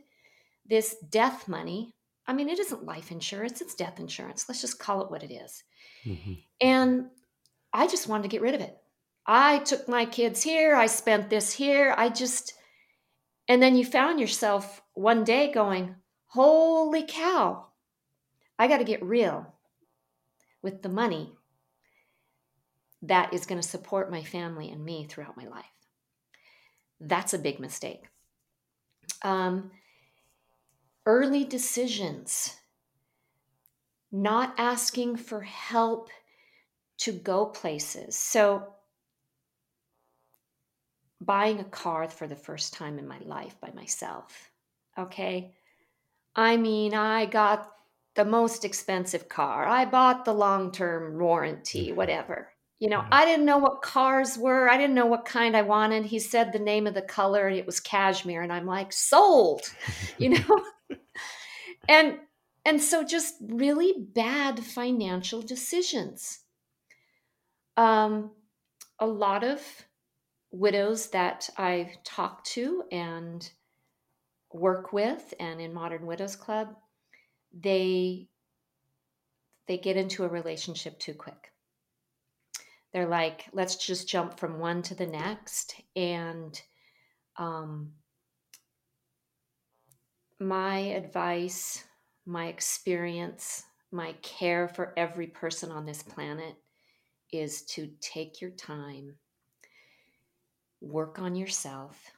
[0.67, 1.95] this death money
[2.27, 4.49] I mean, it isn't life insurance, it's death insurance.
[4.49, 5.65] Let's just call it what it is.
[6.05, 6.33] Mm-hmm.
[6.61, 7.07] And
[7.73, 8.77] I just wanted to get rid of it.
[9.27, 11.95] I took my kids here, I spent this here.
[11.97, 12.55] I just,
[13.49, 17.67] and then you found yourself one day going, Holy cow,
[18.59, 19.55] I got to get real
[20.63, 21.33] with the money
[23.03, 25.65] that is going to support my family and me throughout my life.
[27.01, 28.05] That's a big mistake.
[29.23, 29.71] Um,
[31.07, 32.57] early decisions,
[34.13, 36.11] not asking for help
[36.99, 38.17] to go places.
[38.17, 38.75] So,
[41.21, 44.51] buying a car for the first time in my life by myself.
[44.99, 45.55] Okay.
[46.35, 47.71] I mean, I got
[48.15, 49.67] the most expensive car.
[49.67, 51.97] I bought the long term warranty, mm-hmm.
[51.97, 52.49] whatever.
[52.79, 54.69] You know, I didn't know what cars were.
[54.71, 56.07] I didn't know what kind I wanted.
[56.07, 58.41] He said the name of the color and it was cashmere.
[58.41, 59.61] And I'm like, sold,
[60.19, 60.65] you know?
[61.91, 62.19] And
[62.65, 66.41] and so just really bad financial decisions
[67.77, 68.31] um
[68.99, 69.61] a lot of
[70.51, 73.49] widows that I talk to and
[74.53, 76.75] work with and in Modern Widows Club,
[77.53, 78.29] they
[79.69, 81.53] they get into a relationship too quick.
[82.93, 85.81] They're like, let's just jump from one to the next.
[85.95, 86.61] And
[87.37, 87.93] um,
[90.41, 91.85] my advice,
[92.25, 96.55] my experience, my care for every person on this planet
[97.33, 99.15] is to take your time,
[100.81, 102.11] work on yourself,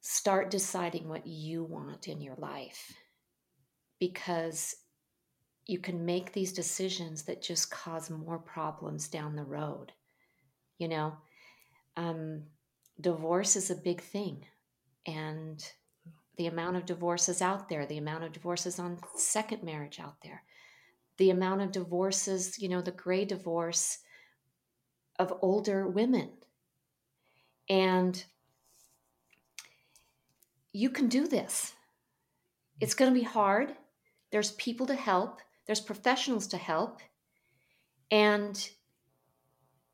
[0.00, 2.94] start deciding what you want in your life
[3.98, 4.76] because
[5.66, 9.92] you can make these decisions that just cause more problems down the road.
[10.78, 11.12] You know,
[11.96, 12.44] um,
[13.00, 14.46] divorce is a big thing.
[15.06, 15.62] And
[16.38, 20.44] the amount of divorces out there, the amount of divorces on second marriage out there,
[21.18, 23.98] the amount of divorces, you know, the gray divorce
[25.18, 26.30] of older women.
[27.68, 28.24] And
[30.72, 31.74] you can do this.
[32.80, 33.74] It's going to be hard.
[34.30, 37.00] There's people to help, there's professionals to help.
[38.12, 38.70] And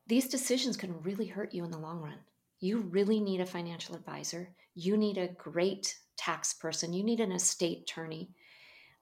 [0.07, 2.19] these decisions can really hurt you in the long run.
[2.61, 4.51] You really need a financial advisor.
[4.75, 6.93] You need a great tax person.
[6.93, 8.31] You need an estate attorney.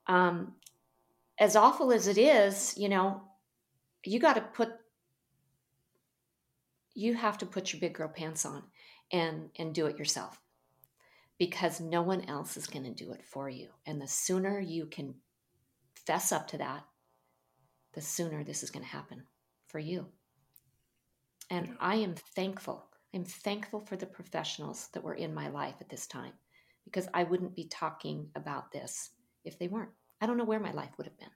[0.07, 0.55] Um,
[1.39, 3.23] as awful as it is, you know,
[4.05, 4.71] you got to put
[6.95, 8.63] you have to put your big girl pants on
[9.11, 10.39] and and do it yourself
[11.39, 13.69] because no one else is going to do it for you.
[13.87, 15.15] And the sooner you can
[16.07, 16.85] fess up to that,
[17.95, 19.25] the sooner this is going to happen
[19.67, 20.07] for you.
[21.51, 22.87] And I am thankful.
[23.15, 26.33] I'm thankful for the professionals that were in my life at this time
[26.85, 29.11] because I wouldn't be talking about this
[29.45, 29.91] if they weren't.
[30.21, 31.31] I don't know where my life would have been.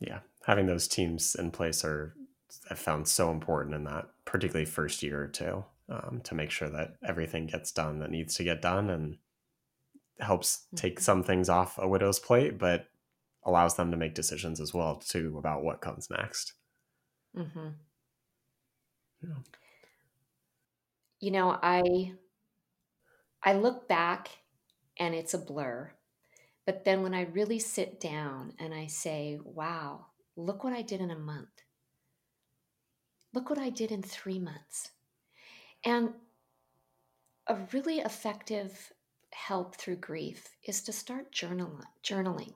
[0.00, 2.14] Yeah, having those teams in place are
[2.70, 6.68] I found so important in that, particularly first year or two um, to make sure
[6.68, 9.16] that everything gets done that needs to get done and
[10.18, 11.02] helps take mm-hmm.
[11.02, 12.86] some things off a widow's plate, but
[13.44, 16.54] allows them to make decisions as well too about what comes next.
[17.36, 17.68] Mm-hmm.
[19.22, 19.34] Yeah.
[21.20, 22.14] You know, I
[23.44, 24.28] I look back
[24.98, 25.92] and it's a blur,
[26.64, 31.00] but then when I really sit down and I say, "Wow, look what I did
[31.00, 31.62] in a month.
[33.32, 34.92] Look what I did in three months."
[35.84, 36.14] And
[37.46, 38.92] a really effective
[39.32, 42.54] help through grief is to start journal, journaling,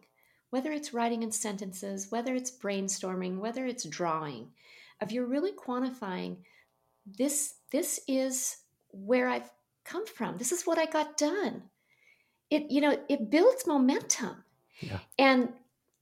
[0.51, 4.53] whether it's writing in sentences, whether it's brainstorming, whether it's drawing.
[5.01, 6.45] If you're really quantifying
[7.05, 8.59] this, this is
[8.91, 9.51] where I've
[9.87, 10.37] come from.
[10.37, 11.62] This is what I got done.
[12.51, 14.45] It, you know, it builds momentum.
[14.80, 14.99] Yeah.
[15.18, 15.49] And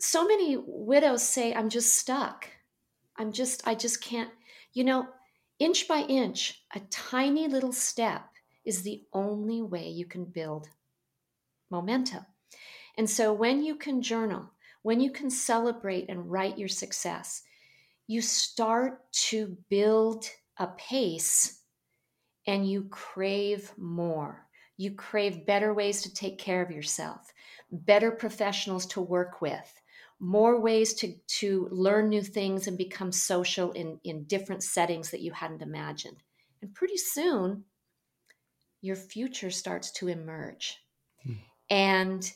[0.01, 2.49] so many widows say, I'm just stuck.
[3.17, 4.31] I'm just, I just can't,
[4.73, 5.07] you know,
[5.59, 8.27] Inch by inch, a tiny little step
[8.65, 10.69] is the only way you can build
[11.71, 12.27] momentum.
[12.99, 14.51] And so when you can journal,
[14.83, 17.43] when you can celebrate and write your success,
[18.07, 20.29] you start to build
[20.59, 21.61] a pace
[22.47, 24.47] and you crave more.
[24.77, 27.33] You crave better ways to take care of yourself,
[27.71, 29.81] better professionals to work with,
[30.19, 35.21] more ways to, to learn new things and become social in, in different settings that
[35.21, 36.17] you hadn't imagined.
[36.61, 37.65] And pretty soon,
[38.81, 40.79] your future starts to emerge.
[41.25, 41.33] Hmm.
[41.71, 42.33] And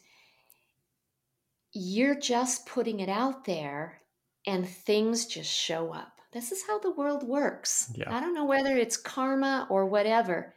[1.72, 4.00] you're just putting it out there,
[4.46, 6.17] and things just show up.
[6.38, 7.90] This is how the world works.
[7.96, 8.16] Yeah.
[8.16, 10.54] I don't know whether it's karma or whatever,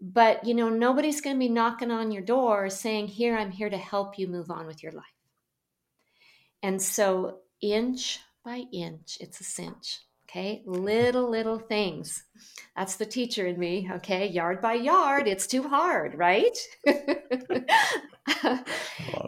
[0.00, 3.68] but you know, nobody's going to be knocking on your door saying, Here, I'm here
[3.68, 5.02] to help you move on with your life.
[6.62, 9.98] And so, inch by inch, it's a cinch.
[10.28, 12.22] Okay, little, little things.
[12.76, 13.90] That's the teacher in me.
[13.94, 16.56] Okay, yard by yard, it's too hard, right?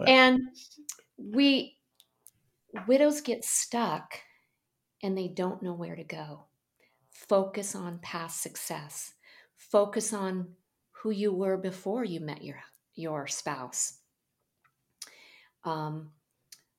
[0.07, 0.43] and
[1.18, 1.76] we,
[2.87, 4.14] widows get stuck
[5.03, 6.44] and they don't know where to go.
[7.11, 9.14] Focus on past success,
[9.57, 10.48] focus on
[10.90, 12.61] who you were before you met your,
[12.94, 13.98] your spouse.
[15.64, 16.11] Um,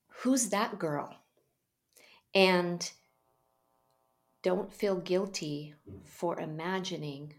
[0.08, 1.16] who's that girl?
[2.34, 2.90] And
[4.42, 7.34] don't feel guilty for imagining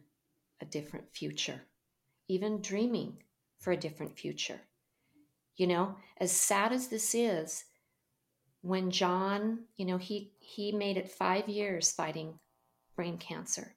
[0.61, 1.61] a different future,
[2.27, 3.17] even dreaming
[3.59, 4.61] for a different future.
[5.55, 7.65] You know, as sad as this is,
[8.66, 12.39] when John, you know, he he made it 5 years fighting
[12.95, 13.76] brain cancer.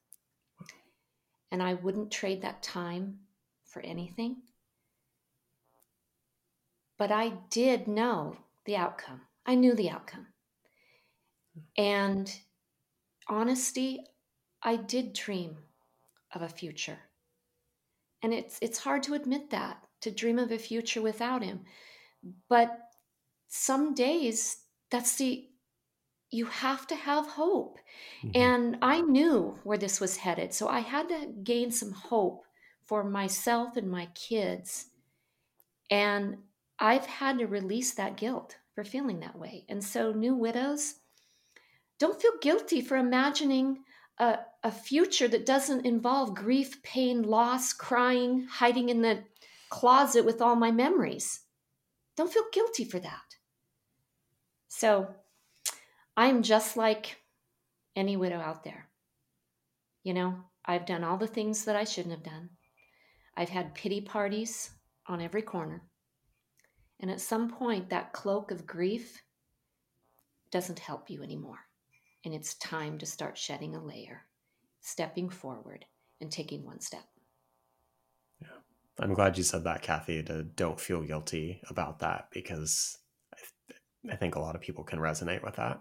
[1.51, 3.19] And I wouldn't trade that time
[3.65, 4.37] for anything.
[6.99, 9.21] But I did know the outcome.
[9.45, 10.27] I knew the outcome.
[11.77, 12.35] And
[13.29, 14.07] honesty,
[14.63, 15.59] I did dream
[16.33, 16.99] of a future.
[18.23, 21.61] And it's it's hard to admit that, to dream of a future without him.
[22.49, 22.79] But
[23.49, 25.49] some days that's the
[26.31, 27.79] you have to have hope.
[28.23, 28.31] Mm-hmm.
[28.35, 30.53] And I knew where this was headed.
[30.53, 32.45] So I had to gain some hope
[32.85, 34.87] for myself and my kids.
[35.91, 36.37] And
[36.79, 39.65] I've had to release that guilt for feeling that way.
[39.69, 40.97] And so, new widows,
[41.99, 43.81] don't feel guilty for imagining
[44.19, 49.25] a, a future that doesn't involve grief, pain, loss, crying, hiding in the
[49.71, 51.41] closet with all my memories.
[52.17, 53.28] Don't feel guilty for that.
[54.79, 55.09] So,
[56.17, 57.17] I'm just like
[57.97, 58.87] any widow out there.
[60.05, 62.51] You know, I've done all the things that I shouldn't have done.
[63.37, 64.71] I've had pity parties
[65.09, 65.83] on every corner.
[67.01, 69.21] And at some point, that cloak of grief
[70.53, 71.59] doesn't help you anymore.
[72.25, 74.27] And it's time to start shedding a layer,
[74.81, 75.87] stepping forward,
[76.21, 77.05] and taking one step.
[78.41, 78.59] Yeah.
[79.01, 82.97] I'm glad you said that, Kathi, to don't feel guilty about that because
[84.11, 85.81] I, think a lot of people can resonate with that.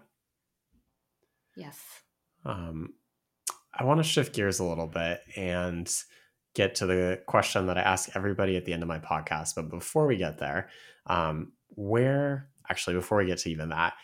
[1.56, 1.78] Yes.
[2.44, 2.94] Um,
[3.74, 5.90] I want to shift gears a little bit and
[6.54, 9.54] get to the question that I ask everybody at the end of my podcast.
[9.54, 10.68] But before we get there,
[11.06, 13.94] um, where actually, before we get to even that,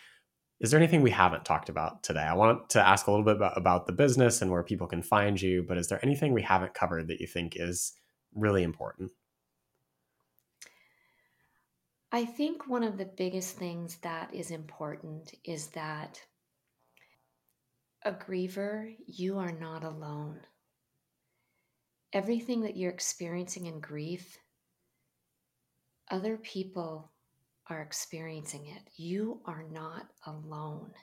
[0.59, 2.21] is there anything we haven't talked about today?
[2.21, 5.01] I want to ask a little bit about, about the business and where people can
[5.01, 7.93] find you, but is there anything we haven't covered that you think is
[8.33, 9.11] really important?
[12.15, 16.21] I think one of the biggest things that is important is that
[18.05, 20.39] a griever, you are not alone.
[22.13, 24.37] Everything that you're experiencing in grief,
[26.09, 27.11] other people
[27.67, 28.89] are experiencing it.
[28.95, 30.93] You are not alone.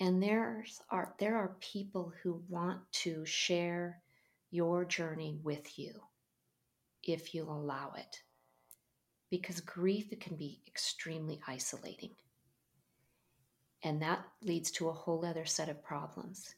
[0.00, 4.02] And there's are there are people who want to share
[4.50, 5.98] your journey with you
[7.02, 8.20] if you allow it.
[9.30, 12.10] Because grief can be extremely isolating.
[13.82, 16.54] And that leads to a whole other set of problems.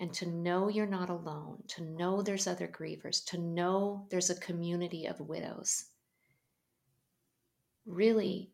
[0.00, 4.36] And to know you're not alone, to know there's other grievers, to know there's a
[4.36, 5.86] community of widows,
[7.84, 8.52] really,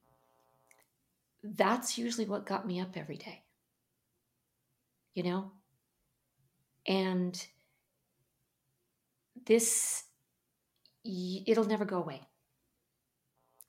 [1.43, 3.43] that's usually what got me up every day.
[5.15, 5.53] You know?
[6.87, 7.47] And
[9.45, 10.05] this,
[11.05, 12.23] it'll never go away.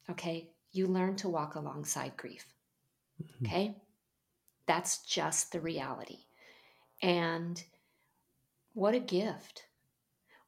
[0.10, 0.50] Okay?
[0.72, 2.46] You learn to walk alongside grief.
[3.22, 3.46] Mm-hmm.
[3.46, 3.76] Okay?
[4.68, 6.20] That's just the reality.
[7.02, 7.62] And
[8.74, 9.68] what a gift.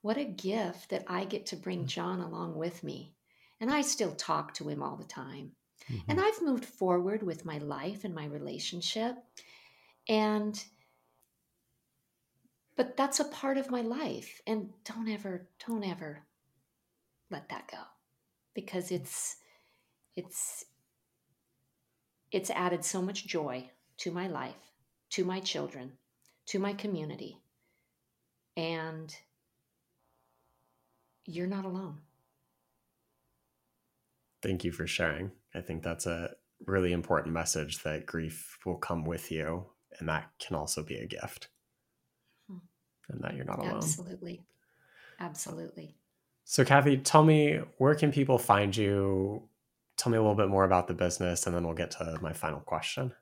[0.01, 1.87] What a gift that I get to bring mm.
[1.87, 3.13] John along with me.
[3.59, 5.51] And I still talk to him all the time.
[5.91, 6.11] Mm-hmm.
[6.11, 9.15] And I've moved forward with my life and my relationship.
[10.07, 10.61] And
[12.75, 16.23] but that's a part of my life and don't ever don't ever
[17.31, 17.79] let that go
[18.53, 19.37] because it's
[20.17, 20.65] it's
[22.31, 24.73] it's added so much joy to my life,
[25.11, 25.93] to my children,
[26.47, 27.39] to my community.
[28.57, 29.15] And
[31.25, 31.99] you're not alone.
[34.41, 35.31] Thank you for sharing.
[35.55, 36.31] I think that's a
[36.65, 39.67] really important message that grief will come with you,
[39.99, 41.49] and that can also be a gift.
[42.49, 42.57] Hmm.
[43.09, 43.75] And that you're not alone.
[43.75, 44.43] Absolutely.
[45.19, 45.95] Absolutely.
[46.43, 49.49] So, Kathi, tell me where can people find you?
[49.97, 52.33] Tell me a little bit more about the business, and then we'll get to my
[52.33, 53.13] final question.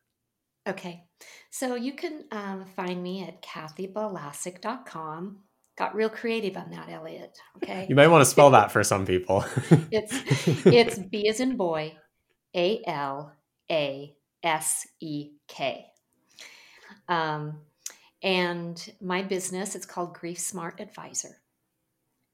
[0.67, 1.03] Okay.
[1.51, 5.37] So you can um, find me at kathibalasek.com.
[5.77, 7.37] Got real creative on that, Elliott.
[7.57, 7.85] Okay.
[7.89, 9.45] You might want to spell that for some people.
[9.91, 10.13] it's
[10.65, 11.95] it's B as in boy,
[12.55, 13.33] A L
[13.71, 15.85] A S E K.
[17.07, 17.59] Um,
[18.23, 21.41] and my business, it's called Grief Smart Advisor.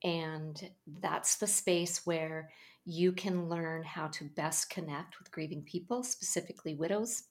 [0.03, 2.49] And that's the space where
[2.85, 7.23] you can learn how to best connect with grieving people, specifically widows,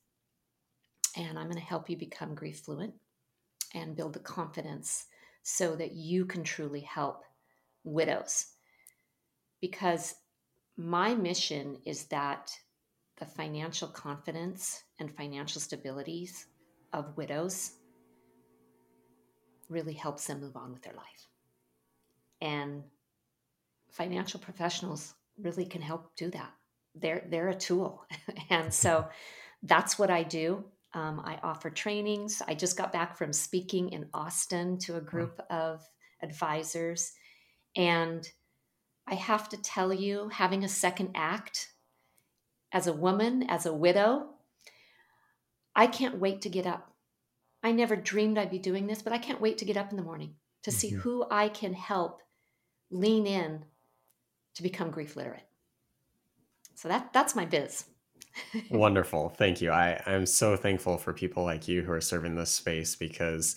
[1.16, 2.94] and I'm going to help you become grief fluent
[3.74, 5.06] and build the confidence
[5.42, 7.24] so that you can truly help
[7.84, 8.46] widows.
[9.60, 10.14] Because
[10.76, 12.56] my mission is that
[13.18, 16.46] the financial confidence and financial stabilities
[16.92, 17.72] of widows
[19.68, 21.28] really helps them move on with their life.
[22.40, 22.82] And
[23.90, 26.52] financial professionals really can help do that.
[26.94, 28.04] They're they're a tool.
[28.50, 29.08] and so
[29.62, 30.64] that's what I do.
[30.92, 32.42] Um, I offer trainings.
[32.46, 35.88] I just got back from speaking in Austin to a group of
[36.20, 37.12] advisors.
[37.76, 38.28] And
[39.06, 41.72] I have to tell you, having a second act
[42.72, 44.30] as a woman, as a widow,
[45.76, 46.90] I can't wait to get up
[47.62, 49.96] I never dreamed I'd be doing this, but I can't wait to get up in
[49.96, 51.00] the morning to see Mhm.
[51.00, 52.22] who I can help
[52.90, 53.66] lean in
[54.54, 55.46] to become grief literate.
[56.74, 57.84] So that that's my biz.
[58.70, 59.30] Wonderful.
[59.30, 59.70] Thank you.
[59.70, 63.56] I, I'm so thankful for people like you who are serving this space because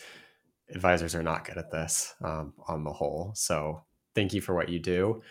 [0.73, 3.31] advisors are not good at this um, on the whole.
[3.35, 3.83] So
[4.15, 5.21] thank you for what you do.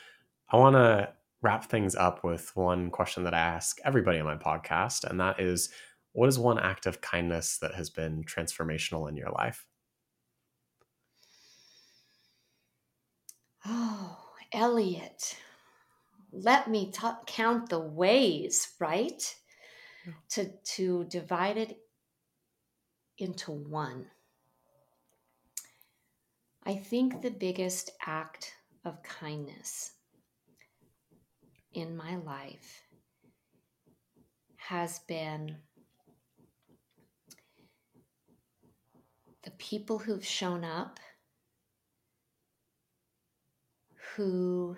[0.50, 4.36] I want to wrap things up with one question that I ask everybody on my
[4.36, 5.70] podcast, and that is
[6.12, 9.66] what is one act of kindness that has been transformational in your life?
[13.64, 14.18] Oh,
[14.52, 15.36] Elliott,
[16.32, 19.36] let me ta count the ways, right?
[20.06, 20.12] Yeah.
[20.30, 21.78] To to divide it
[23.18, 24.06] into one.
[26.64, 28.54] I think the biggest act
[28.84, 29.92] of kindness
[31.74, 32.82] in my life
[34.56, 35.56] has been
[39.42, 41.00] the people who've shown up
[44.14, 44.76] who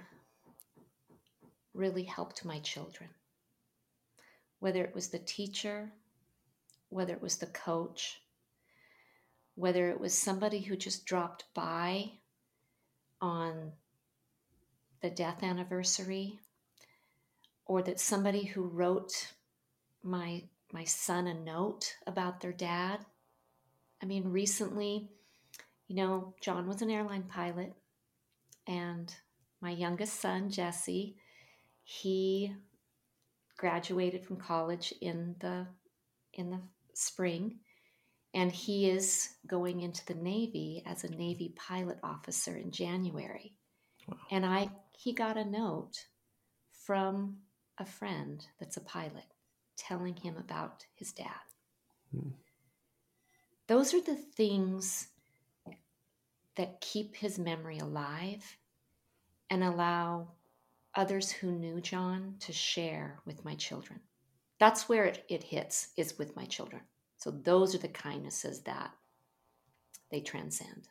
[1.74, 3.10] really helped my children.
[4.60, 5.92] Whether it was the teacher,
[6.88, 8.22] whether it was the coach,
[9.56, 12.12] whether it was somebody who just dropped by
[13.20, 13.72] on
[15.02, 16.38] the death anniversary,
[17.66, 19.32] or that somebody who wrote
[20.02, 22.98] my my son a note about their dad.
[24.02, 25.08] I mean, recently,
[25.86, 27.74] you know, John was an airline pilot,
[28.66, 29.14] and
[29.60, 31.16] my youngest son, Jesse,
[31.84, 32.52] he
[33.56, 35.66] graduated from college in the
[36.32, 36.60] in the
[36.94, 37.60] spring
[38.32, 43.54] and he is going into the navy as a navy pilot officer in January.
[44.08, 44.16] Wow.
[44.30, 46.06] And I he got a note
[46.84, 47.36] from
[47.78, 49.26] a friend that's a pilot
[49.76, 51.46] telling him about his dad.
[52.10, 52.30] Hmm.
[53.66, 55.08] Those are the things
[56.56, 58.56] that keep his memory alive
[59.50, 60.28] and allow
[60.96, 64.00] others who knew John to share with my children.
[64.58, 66.82] That's where it, it hits, is with my children.
[67.16, 68.92] So those are the kindnesses that
[70.10, 70.88] they transcend.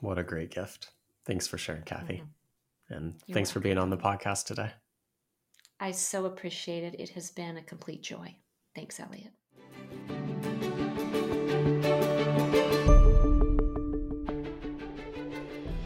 [0.00, 0.90] What a great gift.
[1.26, 2.20] Thanks for sharing, Kathi.
[2.20, 2.28] Mhm.
[2.88, 4.72] And You're thanks for being on the podcast today.
[5.78, 7.00] I so appreciate it.
[7.00, 8.36] It has been a complete joy.
[8.74, 9.32] Thanks, Elliott.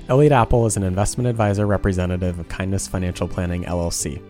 [0.07, 4.21] Elliott Appel is an investment advisor representative of Kindness Financial Planning LLC.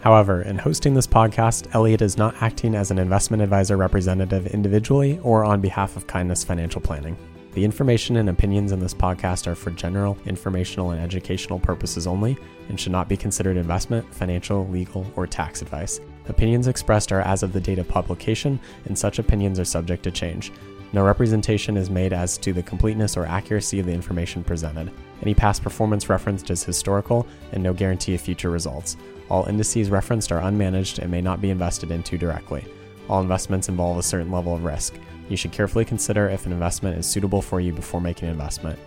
[0.00, 5.20] However, in hosting this podcast, Elliott is not acting as an investment advisor representative individually
[5.22, 7.18] or on behalf of Kindness Financial Planning.
[7.52, 12.38] The information and opinions in this podcast are for general, informational, and educational purposes only
[12.70, 16.00] and should not be considered investment, financial, legal, or tax advice.
[16.28, 20.10] Opinions expressed are as of the date of publication, and such opinions are subject to
[20.10, 20.50] change.
[20.94, 24.90] No representation is made as to the completeness or accuracy of the information presented.
[25.22, 28.96] Any past performance referenced is historical and no guarantee of future results.
[29.28, 32.64] All indices referenced are unmanaged and may not be invested into directly.
[33.08, 34.94] All investments involve a certain level of risk.
[35.28, 38.78] You should carefully consider if an investment is suitable for you before making an investment.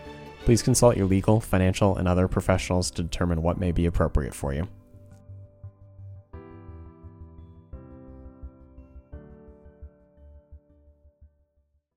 [0.43, 4.53] Please consult your legal, financial, and other professionals to determine what may be appropriate for
[4.53, 4.67] you.